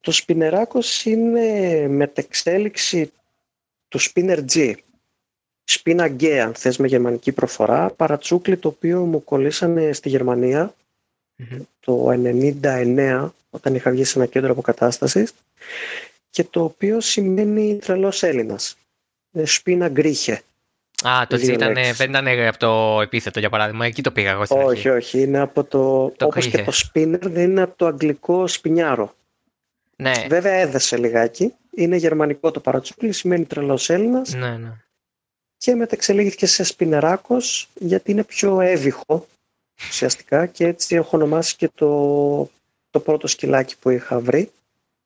[0.00, 3.12] Το σπινεράκος είναι μετεξέλιξη
[3.88, 4.74] του Spinner G.
[5.64, 10.74] Spina G, αν θες με γερμανική προφορά, παρατσούκλι το οποίο μου κολλήσανε στη Γερμανία
[11.36, 11.62] Μμμ.
[11.80, 12.08] το
[12.62, 15.32] 99 όταν είχα βγει σε ένα κέντρο αποκατάστασης
[16.30, 18.76] και το οποίο σημαίνει τρελός Έλληνας.
[19.32, 20.42] Είναι Σπίνα γκρίχε.
[21.08, 21.96] Α, το Δύο ήταν, λέξεις.
[21.96, 23.86] δεν ήταν από το επίθετο για παράδειγμα.
[23.86, 24.88] Εκεί το πήγα εγώ στην Όχι, αρχή.
[24.88, 26.70] όχι, είναι από το, Το όπως και γκρίχε.
[26.70, 29.14] το spinner δεν είναι από το αγγλικό σπινιάρο.
[29.96, 31.52] Ναι, Βέβαια έδεσε λιγάκι.
[31.76, 34.72] Είναι γερμανικό το παρατσούκλι, σημαίνει τρελός Έλληνας ναι, ναι.
[35.56, 39.26] και μεταξελίγθηκε σε σπινεράκος γιατί είναι πιο έβυχο
[39.88, 42.50] ουσιαστικά και έτσι έχω ονομάσει και το,
[42.90, 44.50] το πρώτο σκυλάκι που είχα βρει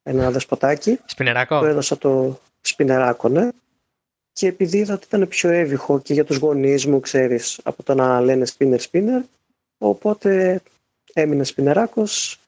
[0.03, 0.99] ένα δεσποτάκι.
[1.05, 1.59] Σπινεράκο.
[1.59, 3.49] Που έδωσα το σπινεράκο, ναι.
[4.39, 7.95] Και επειδή είδα ότι ήταν πιο εύηχο και για τους γονείς μου, ξέρεις, από το
[7.95, 9.21] να λένε σπίνερ σπίνερ,
[9.79, 10.61] οπότε
[11.13, 12.41] έμεινε σπινεράκος.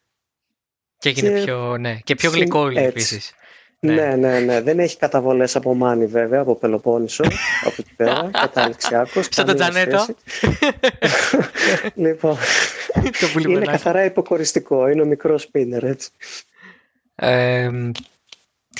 [0.99, 1.45] Και έγινε και...
[1.45, 3.35] πιο, ναι, και πιο γλυκό επίσης.
[3.81, 3.95] Ναι.
[3.95, 4.61] ναι, ναι, ναι.
[4.61, 7.25] Δεν έχει καταβολές από Μάνι βέβαια, από Πελοπόννησο,
[7.65, 9.29] από εκεί πέρα, Αλεξιάκος.
[9.31, 10.07] Σαν τον Τζανέτο.
[11.95, 12.37] λοιπόν,
[13.49, 16.11] είναι καθαρά υποκοριστικό, είναι ο μικρός σπίνερ, έτσι.
[17.15, 17.71] Ε,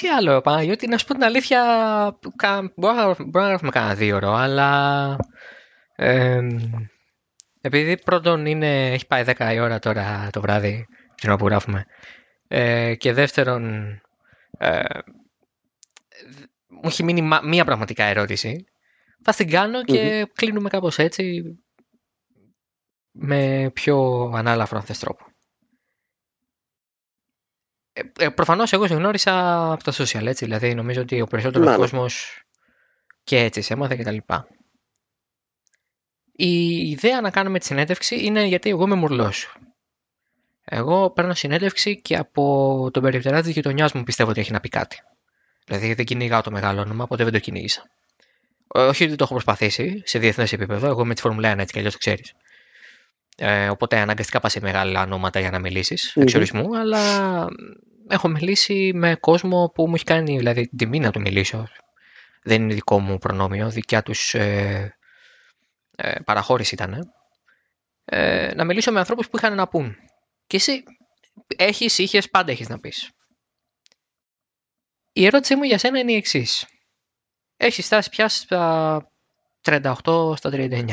[0.01, 1.63] τι άλλο, Παναγιώτη, να σου πω την αλήθεια,
[2.75, 5.17] μπορώ να γράφουμε κανένα δύο ώρο, αλλά
[5.97, 6.47] ε,
[7.61, 11.85] επειδή πρώτον είναι, έχει πάει 10 η ώρα τώρα το βράδυ, την ώρα που γράφουμε,
[12.49, 13.87] ε, και δεύτερον
[14.59, 14.83] ε,
[16.69, 18.65] μου έχει μείνει μία πραγματικά ερώτηση.
[19.23, 21.43] Θα την κάνω και κλείνουμε κάπως έτσι
[23.11, 25.25] με πιο ανάλαφρο αν θες τρόπο.
[28.19, 31.69] Ε, ε, προφανώς εγώ σε γνώρισα από τα social, έτσι, δηλαδή νομίζω ότι ο περισσότερος
[31.69, 31.77] ναι.
[31.77, 32.43] κόσμος
[33.25, 34.47] και έτσι σε έμαθε και τα λοιπά.
[36.33, 39.55] Η ιδέα να κάνουμε τη συνέντευξη είναι γιατί εγώ είμαι μουρλός.
[40.65, 44.69] Εγώ παίρνω συνέντευξη και από τον περιφτερά της γειτονιάς μου πιστεύω ότι έχει να πει
[44.69, 45.03] κάτι.
[45.65, 47.91] Δηλαδή δεν κυνηγάω το μεγάλο όνομα, ποτέ δεν το κυνήγησα.
[48.67, 51.79] Όχι ότι το έχω προσπαθήσει σε διεθνές επίπεδο, εγώ με της Φόρμουλα 1 έτσι κι
[51.79, 52.33] αλλιώς το ξέρεις.
[53.37, 56.23] Ε, οπότε αναγκαστικά πας σε μεγάλα ονόματα για να μιλήσεις, mm-hmm.
[56.23, 57.47] εξορισμού, αλλά
[58.11, 61.69] έχω μιλήσει με κόσμο που μου έχει κάνει δηλαδή, την τιμή να του μιλήσω.
[62.43, 64.97] Δεν είναι δικό μου προνόμιο, δικιά τους ε,
[65.97, 67.13] ε, παραχώρηση ήταν.
[68.05, 69.97] Ε, να μιλήσω με ανθρώπους που είχαν να πούν.
[70.47, 70.83] Και εσύ
[71.57, 73.11] έχεις, είχες, πάντα έχεις να πεις.
[75.13, 76.67] Η ερώτησή μου για σένα είναι η εξής.
[77.57, 79.13] Έχεις φτάσει πια στα
[79.61, 80.85] 38 στα 39.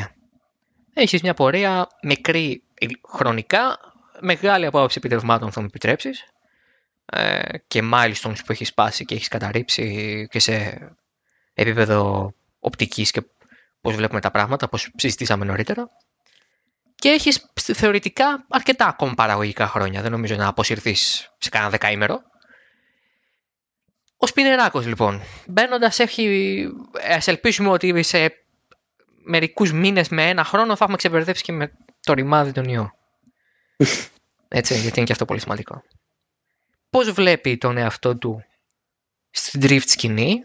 [0.94, 2.62] Έχεις μια πορεία μικρή
[3.08, 3.78] χρονικά,
[4.20, 6.37] μεγάλη απόψη επιτευγμάτων θα μου επιτρέψεις ε,
[7.66, 10.78] και milestones που έχεις σπάσει και έχεις καταρρύψει και σε
[11.54, 13.22] επίπεδο οπτικής και
[13.80, 15.90] πώς βλέπουμε τα πράγματα, όπως συζητήσαμε νωρίτερα
[16.94, 20.02] και έχεις θεωρητικά αρκετά ακόμα παραγωγικά χρόνια.
[20.02, 22.20] Δεν νομίζω να αποσυρθείς σε κανένα δεκαήμερο.
[24.16, 26.66] Ο Σπινεράκος λοιπόν, μπαίνοντας έχει,
[27.16, 28.32] ας ελπίσουμε ότι σε
[29.24, 32.92] μερικούς μήνες με ένα χρόνο θα έχουμε ξεπερδέψει και με το ρημάδι τον ιό.
[34.48, 35.82] Έτσι, γιατί είναι και αυτό πολύ σημαντικό.
[36.90, 38.44] Πώς βλέπει τον εαυτό του
[39.30, 40.42] στην drift σκηνή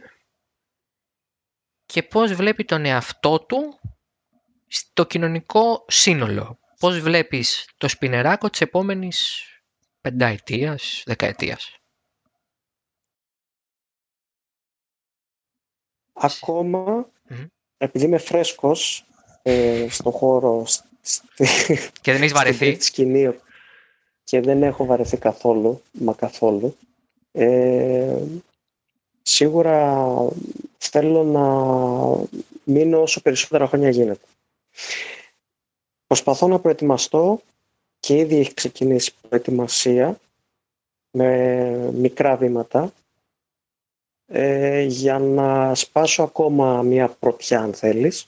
[1.85, 3.79] και πώς βλέπει τον εαυτό του
[4.67, 6.59] στο κοινωνικό σύνολο.
[6.79, 9.47] Πώς βλέπεις το σπινεράκο της επόμενης
[10.01, 11.77] πενταετίας, δεκαετίας.
[16.13, 17.09] Ακόμα,
[17.77, 19.05] επειδή είμαι φρέσκος
[19.41, 20.65] ε, στο χώρο
[22.01, 23.39] και δεν έχεις βαρεθεί σκηνή,
[24.24, 26.76] και δεν έχω βαρεθεί καθόλου, μα καθόλου,
[27.32, 28.17] ε,
[29.21, 30.15] σίγουρα
[30.78, 31.45] θέλω να
[32.63, 34.26] μείνω όσο περισσότερα χρόνια γίνεται.
[36.07, 37.41] Προσπαθώ να προετοιμαστώ
[37.99, 40.17] και ήδη έχει ξεκινήσει η προετοιμασία
[41.11, 42.93] με μικρά βήματα
[44.28, 48.26] ε, για να σπάσω ακόμα μια πρωτιά αν θέλεις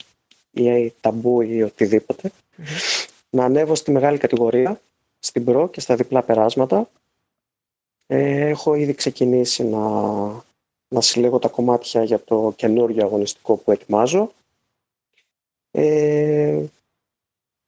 [0.52, 2.32] ή ταμπού ή οτιδήποτε.
[3.30, 4.82] Να ανέβω στη μεγάλη κατηγορία
[5.26, 6.90] στην προ και στα διπλά περάσματα
[8.08, 9.90] ε, έχω ήδη ξεκινήσει να,
[10.88, 14.32] να συλλέγω τα κομμάτια για το καινούργιο αγωνιστικό που ετοιμάζω
[15.72, 16.64] ε,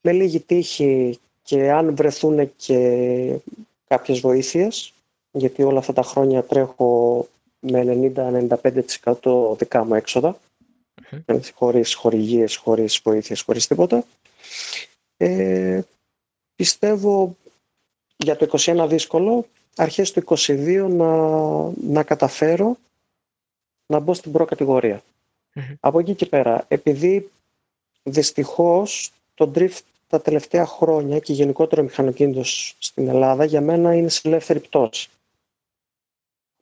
[0.02, 3.40] με λίγη τύχη και αν βρεθούν και
[3.88, 4.94] κάποιες βοήθειες,
[5.32, 7.28] γιατί όλα αυτά τα χρόνια τρέχω
[7.60, 8.12] με
[9.24, 10.38] 90-95% δικά μου έξοδα,
[11.12, 11.40] mm-hmm.
[11.54, 14.04] χωρίς χορηγίες, χωρίς βοήθειες, χωρίς τίποτα.
[15.18, 15.82] Ε,
[16.56, 17.36] πιστεύω
[18.18, 19.46] για το 21 δύσκολο,
[19.76, 21.12] αρχές του 22 να,
[21.94, 22.78] να καταφέρω
[23.86, 25.04] να μπω στην προκατηγορία.
[25.80, 27.30] Από εκεί και πέρα, επειδή
[28.04, 34.22] δυστυχώς το drift τα τελευταία χρόνια και γενικότερο μηχανοκίνητος στην Ελλάδα για μένα είναι σε
[34.24, 35.10] ελεύθερη πτώση.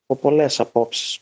[0.05, 1.19] Από πολλές απόψεις.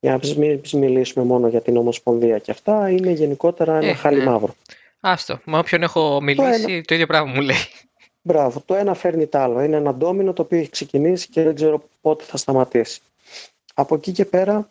[0.00, 4.18] Για να μην μιλήσουμε μόνο για την Ομοσπονδία και αυτά, είναι γενικότερα ένα ε, χάλι
[4.18, 4.24] ναι.
[4.24, 4.54] μαύρο.
[5.00, 5.40] Άστο.
[5.44, 7.56] Με όποιον έχω μιλήσει, το, το ίδιο πράγμα μου λέει.
[8.22, 8.60] Μπράβο.
[8.60, 9.60] Το ένα φέρνει το άλλο.
[9.60, 13.00] Είναι ένα ντόμινο το οποίο έχει ξεκινήσει και δεν ξέρω πότε θα σταματήσει.
[13.74, 14.68] Από εκεί και πέρα,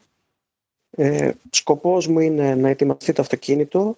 [0.91, 3.97] ε, σκοπός μου είναι να ετοιμαστεί το αυτοκίνητο,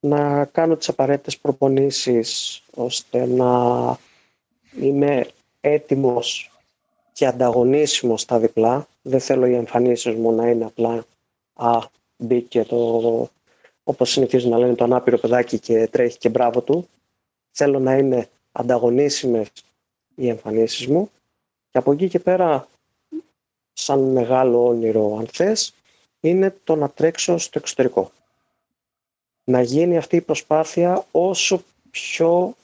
[0.00, 3.98] να κάνω τις απαραίτητες προπονήσεις ώστε να
[4.80, 5.26] είμαι
[5.60, 6.50] έτοιμος
[7.12, 8.88] και ανταγωνίσιμος στα διπλά.
[9.02, 11.04] Δεν θέλω οι εμφανίσεις μου να είναι απλά
[11.54, 11.78] «Α,
[12.16, 13.30] μπήκε το,
[13.84, 16.88] όπως συνηθίζουν να λένε, το ανάπηρο παιδάκι και τρέχει και μπράβο του».
[17.50, 19.48] Θέλω να είναι ανταγωνίσιμες
[20.14, 21.10] οι εμφανίσεις μου
[21.70, 22.68] και από εκεί και πέρα
[23.72, 25.74] σαν μεγάλο όνειρο αν θες,
[26.20, 28.10] είναι το να τρέξω στο εξωτερικό.
[29.44, 32.56] Να γίνει αυτή η προσπάθεια όσο πιο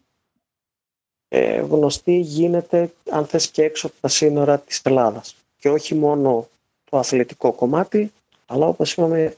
[1.28, 5.36] ε, γνωστή γίνεται αν θες και έξω από τα σύνορα της Ελλάδας.
[5.58, 6.48] Και όχι μόνο
[6.84, 8.12] το αθλητικό κομμάτι,
[8.46, 9.36] αλλά όπως είπαμε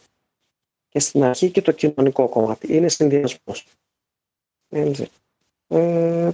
[0.88, 2.76] και στην αρχή και το κοινωνικό κομμάτι.
[2.76, 3.66] Είναι συνδυασμός.
[5.72, 6.30] Ε,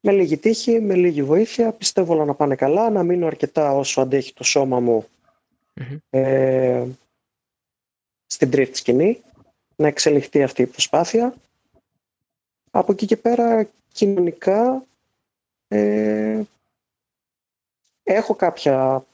[0.00, 4.00] με λίγη τύχη, με λίγη βοήθεια, πιστεύω όλα να πάνε καλά, να μείνω αρκετά όσο
[4.00, 5.06] αντέχει το σώμα μου
[6.10, 6.86] ε,
[8.26, 9.22] στην τρίτη σκηνή,
[9.76, 11.34] να εξελιχθεί αυτή η προσπάθεια.
[12.70, 14.84] Από εκεί και πέρα, κοινωνικά,
[15.68, 16.42] ε,
[18.02, 19.06] έχω κάποια,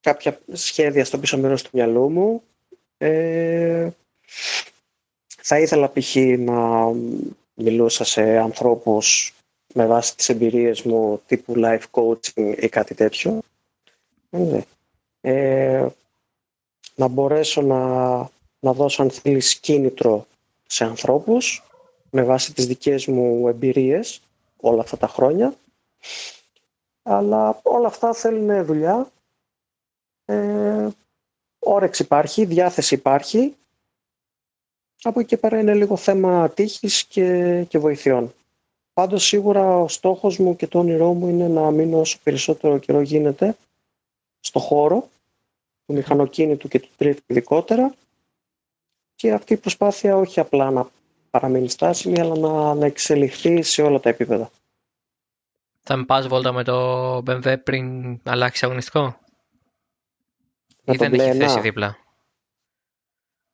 [0.00, 2.42] κάποια σχέδια στο πίσω μέρος του μυαλού μου.
[2.98, 3.90] Ε,
[5.26, 6.16] θα ήθελα π.χ.
[6.38, 6.92] να
[7.58, 9.34] μιλούσα σε ανθρώπους
[9.74, 13.40] με βάση τις εμπειρίες μου τύπου life coaching ή κάτι τέτοιο.
[15.20, 15.86] Ε,
[16.94, 18.18] να μπορέσω να,
[18.60, 20.26] να δώσω αν θέλεις κίνητρο
[20.66, 21.62] σε ανθρώπους
[22.10, 24.20] με βάση τις δικές μου εμπειρίες
[24.56, 25.54] όλα αυτά τα χρόνια.
[27.02, 29.10] Αλλά όλα αυτά θέλουν δουλειά.
[30.24, 30.88] Ε,
[31.58, 33.56] όρεξη υπάρχει, διάθεση υπάρχει
[35.02, 38.34] από εκεί και πέρα είναι λίγο θέμα τύχης και, και βοηθειών.
[38.92, 43.00] Πάντως σίγουρα ο στόχος μου και το όνειρό μου είναι να μείνω όσο περισσότερο καιρό
[43.00, 43.56] γίνεται
[44.40, 45.08] στο χώρο
[45.86, 47.94] του μηχανοκίνητου και του τρίφτη ειδικότερα
[49.14, 50.90] και αυτή η προσπάθεια όχι απλά να
[51.30, 54.50] παραμείνει στάσιμη αλλά να, να εξελιχθεί σε όλα τα επίπεδα.
[55.82, 59.18] Θα με πας βόλτα με το BMW πριν αλλάξει αγωνιστικό;
[60.84, 61.98] Ή δεν έχει θέση δίπλα;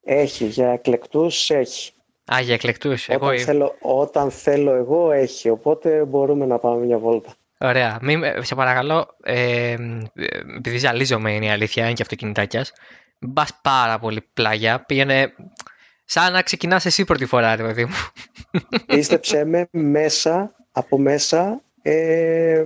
[0.05, 1.93] Έχει, για εκλεκτούς έχει.
[2.35, 3.09] Α, για εκλεκτούς.
[3.09, 3.27] Εγώ...
[3.27, 7.35] Όταν, θέλω, όταν θέλω εγώ έχει, οπότε μπορούμε να πάμε μια βόλτα.
[7.59, 7.99] Ωραία.
[8.03, 9.77] Μην, σε παρακαλώ, ε,
[10.57, 12.73] επειδή ζαλίζομαι είναι η αλήθεια, είναι και αυτοκινητάκιας.
[13.19, 14.85] Μην πα πάρα πολύ πλάγια.
[14.85, 15.33] Πήγαινε
[16.05, 17.95] σαν να ξεκινάς εσύ πρώτη φορά, ρε παιδί μου.
[18.87, 22.65] Πίστεψέ με, μέσα, από μέσα, ε,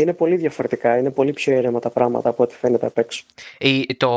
[0.00, 0.98] είναι πολύ διαφορετικά.
[0.98, 3.24] Είναι πολύ πιο ήρεμα τα πράγματα από ό,τι φαίνεται απ' έξω.
[3.58, 4.08] Η, το,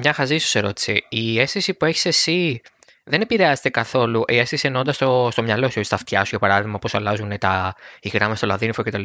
[0.00, 1.04] μια χαζή σου ερώτηση.
[1.08, 2.60] Η αίσθηση που έχεις εσύ
[3.04, 4.24] δεν επηρεάζεται καθόλου.
[4.26, 7.74] Η αίσθηση εννοώντας στο, στο μυαλό σου, στα αυτιά σου, για παράδειγμα, πώς αλλάζουν τα,
[8.00, 9.04] οι γράμμες στο λαδίνυφο κτλ.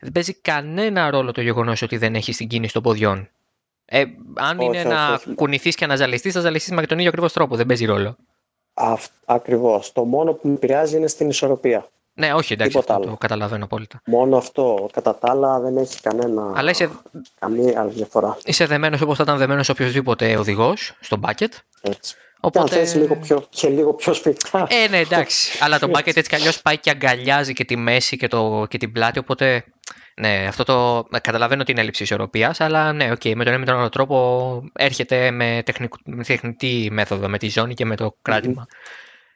[0.00, 3.28] Δεν παίζει κανένα ρόλο το γεγονός ότι δεν έχεις την κίνηση των ποδιών.
[3.84, 7.08] Ε, αν όχι, είναι όχι, να κουνηθείς και να ζαλιστείς, θα ζαλιστείς με τον ίδιο
[7.08, 7.56] ακριβώς τρόπο.
[7.56, 8.16] Δεν παίζει ρόλο.
[9.24, 9.92] Ακριβώς.
[9.92, 11.86] Το μόνο που με επηρεάζει είναι στην ισορροπία.
[12.14, 14.00] Ναι, όχι, εντάξει, αυτό το καταλαβαίνω απόλυτα.
[14.04, 14.88] Μόνο αυτό.
[14.92, 16.52] Κατά τα άλλα δεν έχει κανένα.
[16.54, 16.90] Αλλά είσαι...
[17.38, 18.36] καμία άλλη διαφορά.
[18.44, 21.48] Είσαι δεμένος όπως θα ήταν δεμένος οποιοδήποτε οδηγός στο bucket.
[21.80, 22.14] Έτσι.
[22.40, 22.68] Οπότε...
[22.68, 24.66] Και αν θες λίγο πιο, και λίγο πιο σφιχτά.
[24.68, 25.58] Ε, ναι, εντάξει.
[25.60, 28.78] Αλλά το bucket έτσι κι αλλιώς πάει και αγκαλιάζει και τη μέση και, το, και
[28.78, 29.18] την πλάτη.
[29.18, 29.64] Οπότε,
[30.14, 31.06] ναι, αυτό το.
[31.20, 35.30] Καταλαβαίνω την έλλειψη ισορροπίας, αλλά ναι, okay, με τον ένα με τον άλλο τρόπο έρχεται
[35.30, 38.66] με, τεχνικ, με τεχνητή μέθοδο, με τη ζώνη και με το κρατημα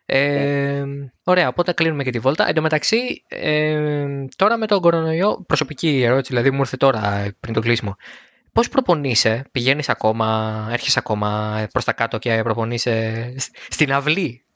[0.06, 0.84] ε,
[1.24, 2.48] ωραία, οπότε κλείνουμε και τη βόλτα.
[2.48, 7.54] Εν τω μεταξύ, ε, τώρα με τον κορονοϊό, προσωπική ερώτηση, δηλαδή μου ήρθε τώρα πριν
[7.54, 7.96] το κλείσιμο.
[8.52, 13.34] Πώς προπονείσαι, πηγαίνεις ακόμα, έρχεσαι ακόμα προς τα κάτω και προπονείσαι
[13.68, 14.46] στην αυλή;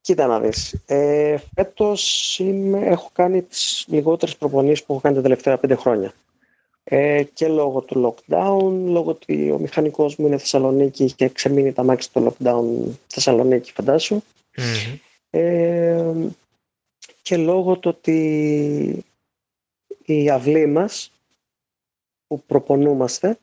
[0.00, 0.72] Κοίτα να δεις.
[0.86, 2.40] Ε, φέτος
[2.74, 6.12] έχω κάνει τις λιγότερες προπονήσεις που έχω κάνει τα τελευταία πέντε χρόνια.
[6.84, 11.82] Ε, και λόγω του lockdown, λόγω ότι ο μηχανικός μου είναι Θεσσαλονίκη και ξεμείνει τα
[11.82, 14.22] μάξι του lockdown Θεσσαλονίκη φαντάσου.
[15.30, 16.12] Ε,
[17.22, 19.04] και λόγω του ότι
[20.04, 21.12] η αυλή μας
[22.26, 23.38] που προπονούμαστε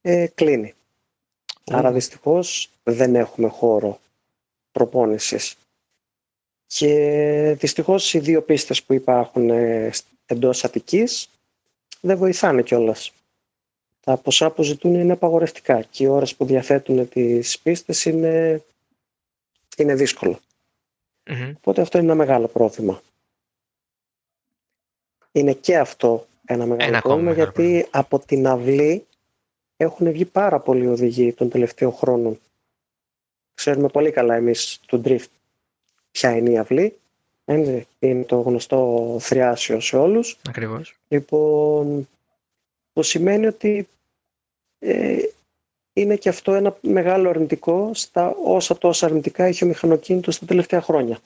[0.00, 0.74] ε, κλείνει.
[1.64, 4.00] Άρα δυστυχώς δεν έχουμε χώρο
[4.72, 5.56] προπόνησης.
[6.66, 9.90] Και δυστυχώς οι δύο πίστες που υπάρχουν ε,
[10.26, 11.28] εντός Αττικής
[12.06, 13.12] δεν βοηθάνε κιόλας.
[14.00, 18.62] Τα ποσά που ζητούν είναι απαγορευτικά και οι ώρες που διαθέτουν τις πίστες είναι,
[19.76, 20.40] είναι δύσκολο.
[21.56, 23.02] Οπότε αυτό είναι ένα μεγάλο πρόβλημα.
[25.32, 29.06] Είναι και αυτό ένα μεγάλο ένα πρόβλημα γιατί από την αυλή
[29.76, 32.40] έχουν βγει πάρα πολλοί οδηγοί των τελευταίων χρόνων.
[33.54, 35.30] Ξέρουμε πολύ καλά εμείς του Drift
[36.10, 36.98] ποια είναι η αυλή
[37.98, 40.38] είναι το γνωστό θριάσιο σε όλους.
[40.48, 40.96] Ακριβώς.
[41.08, 42.08] Λοιπόν,
[42.92, 43.88] που σημαίνει ότι
[44.78, 45.18] ε,
[45.92, 50.80] είναι και αυτό ένα μεγάλο αρνητικό στα όσα τόσα αρνητικά έχει ο μηχανοκίνητος στα τελευταία
[50.80, 51.18] χρόνια.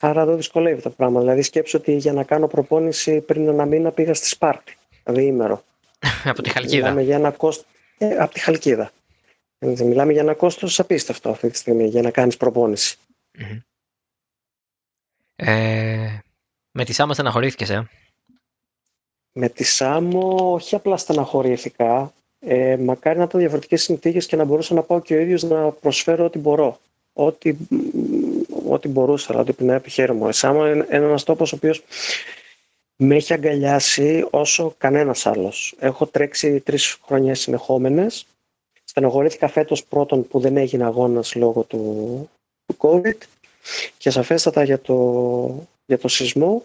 [0.00, 1.20] Άρα εδώ δυσκολεύει το πράγμα.
[1.20, 5.64] Δηλαδή σκέψω ότι για να κάνω προπόνηση πριν ένα μήνα πήγα στη Σπάρτη, διήμερο.
[6.24, 6.76] από τη Χαλκίδα.
[6.76, 7.66] Μιλάμε για ένα κόστος...
[7.98, 8.92] Ε, από τη Χαλκίδα.
[9.58, 12.98] Μιλάμε για ένα κόστος απίστευτο αυτή τη στιγμή για να κάνεις προπόνηση.
[15.36, 16.18] Ε,
[16.70, 17.88] με τη Σάμα στεναχωρήθηκες, ε;
[19.32, 22.12] Με τη Σάμο όχι απλά στεναχωρήθηκα.
[22.38, 25.70] Ε, μακάρι να ήταν διαφορετικές συνθήκες και να μπορούσα να πάω και ο ίδιος να
[25.70, 26.80] προσφέρω ό,τι μπορώ.
[27.12, 27.56] Ό,τι,
[28.68, 30.28] ό,τι μπορούσα, δηλαδή την επιχείρημα μου.
[30.28, 31.82] Η Σάμο είναι ένας τόπος ο οποίος
[32.96, 35.74] με έχει αγκαλιάσει όσο κανένας άλλος.
[35.78, 38.26] Έχω τρέξει τρεις χρονιές συνεχόμενες.
[38.84, 42.30] Στενοχωρήθηκα φέτος πρώτον που δεν έγινε αγώνας λόγω του,
[42.66, 43.16] του COVID
[43.98, 46.64] και σαφέστατα για το, για το σεισμό.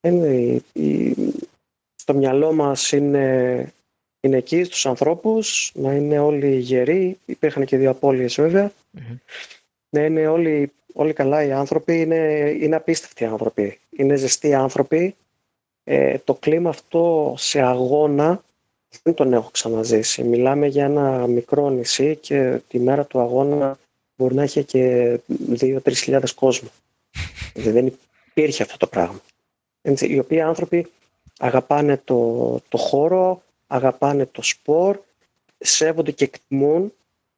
[0.00, 1.14] Είναι, η,
[1.94, 3.72] στο μυαλό μας είναι,
[4.20, 8.38] είναι εκεί στους ανθρώπους, να είναι όλοι γεροί, υπήρχαν και δύο απώλειες
[9.88, 12.16] να είναι όλοι όλοι καλά οι άνθρωποι, είναι,
[12.60, 15.16] είναι απίστευτοι άνθρωποι, είναι ζεστοί άνθρωποι.
[15.84, 18.42] Ε, το κλίμα αυτό σε αγώνα
[19.02, 20.22] δεν τον έχω ξαναζήσει.
[20.22, 23.78] Μιλάμε για ένα μικρό νησί και τη μέρα του αγώνα
[24.16, 25.20] μπορεί να έχει και
[25.58, 26.68] 2-3 χιλιάδες κόσμο.
[27.54, 27.98] Δηλαδή δεν
[28.30, 29.20] υπήρχε αυτό το πράγμα.
[29.82, 30.86] οι οποίοι άνθρωποι
[31.38, 34.98] αγαπάνε το, το χώρο, αγαπάνε το σπορ,
[35.58, 36.92] σέβονται και εκτιμούν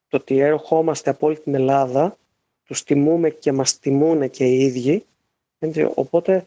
[0.09, 2.16] το ότι ερχόμαστε από όλη την Ελλάδα
[2.64, 5.05] τους τιμούμε και μας τιμούν και οι ίδιοι.
[5.95, 6.47] Οπότε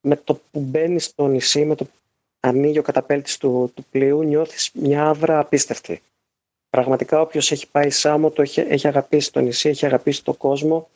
[0.00, 1.92] με το που μπαίνει στο νησί, με το που
[2.40, 6.02] ανοίγει ο καταπέλτης του, του πλοίου, νιώθεις μια άβρα απίστευτη.
[6.74, 10.88] Πραγματικά όποιος έχει πάει Σάμο το έχει, έχει αγαπήσει το νησί, έχει αγαπήσει το κόσμο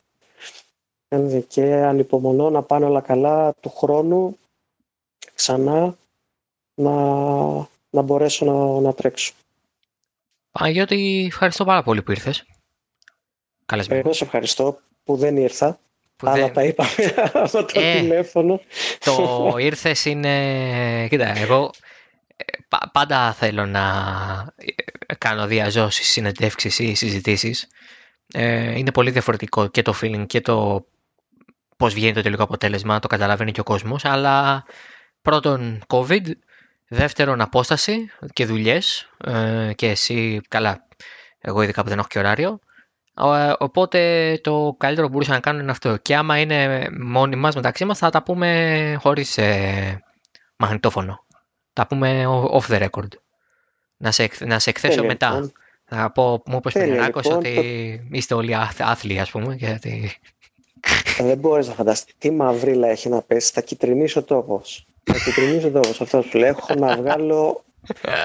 [1.49, 4.39] και ανυπομονώ να πάνε όλα καλά του χρόνου
[5.35, 5.97] ξανά
[6.75, 6.93] να,
[7.91, 9.33] να μπορέσω να, να τρέξω.
[10.51, 12.45] Παναγιώτη, ευχαριστώ πάρα πολύ που ήρθες.
[13.89, 15.79] Εγώ σε ευχαριστώ που δεν ήρθα.
[16.17, 16.53] Που αλλά δεν...
[16.53, 16.91] τα είπαμε
[17.33, 18.61] από το ε, τηλέφωνο.
[18.99, 21.07] Το ήρθες είναι.
[21.09, 21.71] Κοίτα, εγώ
[22.37, 22.45] ε,
[22.93, 23.85] πάντα θέλω να
[24.57, 24.73] ε,
[25.19, 27.69] κάνω διαζώσεις, συνεντεύξεις ή συζητήσεις.
[28.75, 30.87] είναι πολύ διαφορετικό και το feeling και το
[31.77, 34.05] πώς βγαίνει το τελικό αποτέλεσμα, το καταλαβαίνει και ο κόσμος.
[34.05, 34.65] Αλλά
[35.23, 36.31] πρώτον, COVID.
[36.89, 39.11] Δεύτερον, απόσταση και δουλειές.
[39.75, 40.87] και εσύ, καλά,
[41.39, 42.61] εγώ ειδικά που δεν έχω και ωράριο.
[43.21, 45.97] Ε, οπότε το καλύτερο που μπορούσα να κάνω είναι αυτό.
[45.97, 50.03] Και άμα είναι μόνοι μας μεταξύ μας θα τα πούμε χωρίς ε,
[50.57, 51.27] μαγνητόφωνο.
[51.73, 53.09] Τα πούμε off the record.
[53.99, 55.31] Να σε, να σε εκθέσω μετά.
[55.31, 55.53] Λοιπόν.
[55.85, 58.17] Θα πω, μου είπες πριν λοιπόν, ότι το...
[58.17, 59.55] είστε όλοι άθλοι ας πούμε.
[59.55, 60.13] Γιατί...
[61.19, 63.53] Ε, δεν μπορείς να φανταστείς τι μαυρίλα έχει να πέσει.
[63.53, 64.87] Θα κυτρινίσει ο τόπος.
[65.05, 66.01] Θα κυτρινίσει ο τόπος.
[66.01, 66.49] Αυτό που λέω.
[66.49, 67.65] Έχω να βγάλω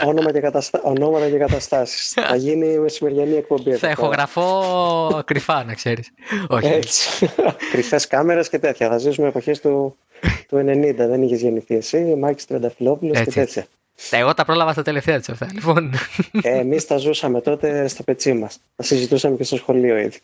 [0.06, 0.82] Όνομα και καταστα...
[0.84, 2.12] Ονόματα και καταστάσεις.
[2.12, 3.76] θα γίνει μεσημεριανή εκπομπή.
[3.76, 6.12] Θα γραφώ κρυφά, να ξέρεις.
[6.48, 6.68] Όχι.
[6.68, 7.30] Έτσι.
[7.72, 8.90] Κρυφές κάμερες και τέτοια.
[8.90, 9.98] Θα ζήσουμε εποχές του,
[10.48, 10.94] του 90.
[10.96, 13.66] Δεν είχες γεννηθεί εσύ, ο Μάκης Τρενταφυλόπουλο και τέτοια.
[14.12, 15.48] Εγώ τα πρόλαβα στα τελευταία της αυτά.
[15.54, 15.94] Λοιπόν.
[16.42, 18.60] Ε, Εμείς τα ζούσαμε τότε στο πετσί μας.
[18.76, 20.20] Τα συζητούσαμε και στο σχολείο ήδη.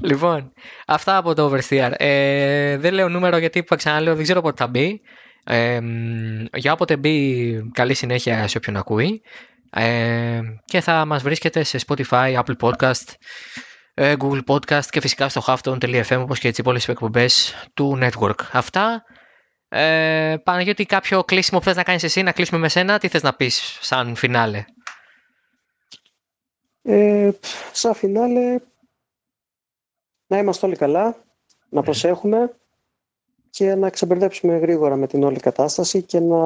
[0.00, 0.52] λοιπόν,
[0.86, 1.92] αυτά από το Oversteer.
[1.96, 5.00] Ε, δεν λέω νούμερο γιατί που ξαναλέω δεν ξέρω πότε θα μπει.
[5.44, 5.80] Ε,
[6.54, 9.22] για όποτε μπει καλή συνέχεια σε όποιον ακούει
[9.70, 13.06] ε, και θα μας βρίσκεται σε Spotify, Apple Podcast,
[13.94, 18.34] ε, Google Podcast και φυσικά στο halfton.fm όπως και τις υπόλοιπες εκπομπές του network.
[18.52, 19.04] Αυτά.
[19.74, 23.22] Ε, Παναγιώτη κάποιο κλείσιμο που θες να κάνεις εσύ, να κλείσουμε με σένα, τι θες
[23.22, 24.64] να πεις σαν φινάλε;
[26.82, 27.30] Ε,
[27.72, 28.58] σαν φινάλε
[30.26, 31.16] να είμαστε όλοι καλά,
[31.68, 32.56] να προσέχουμε
[33.50, 36.36] και να ξεμπερδέψουμε γρήγορα με την όλη κατάσταση και να,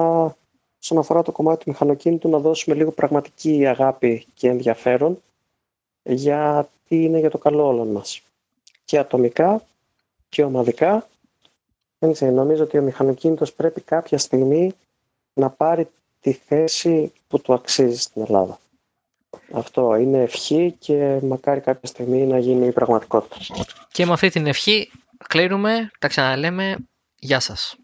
[0.82, 5.22] όσον αφορά το κομμάτι του μηχανοκίνητου, να δώσουμε λίγο πραγματική αγάπη και ενδιαφέρον
[6.02, 6.68] γιατί
[7.04, 8.22] είναι για το καλό όλων μας.
[8.84, 9.64] Και ατομικά
[10.28, 11.06] και ομαδικά.
[12.08, 14.72] Έτσι, νομίζω ότι ο μηχανοκίνητος πρέπει κάποια στιγμή
[15.34, 15.88] να πάρει
[16.20, 18.58] τη θέση που του αξίζει στην Ελλάδα.
[19.52, 23.36] Αυτό είναι ευχή και μακάρι κάποια στιγμή να γίνει η πραγματικότητα.
[23.92, 24.90] Και με αυτή την ευχή
[25.28, 26.76] κλείνουμε, τα ξαναλέμε
[27.18, 27.76] Γεια σας.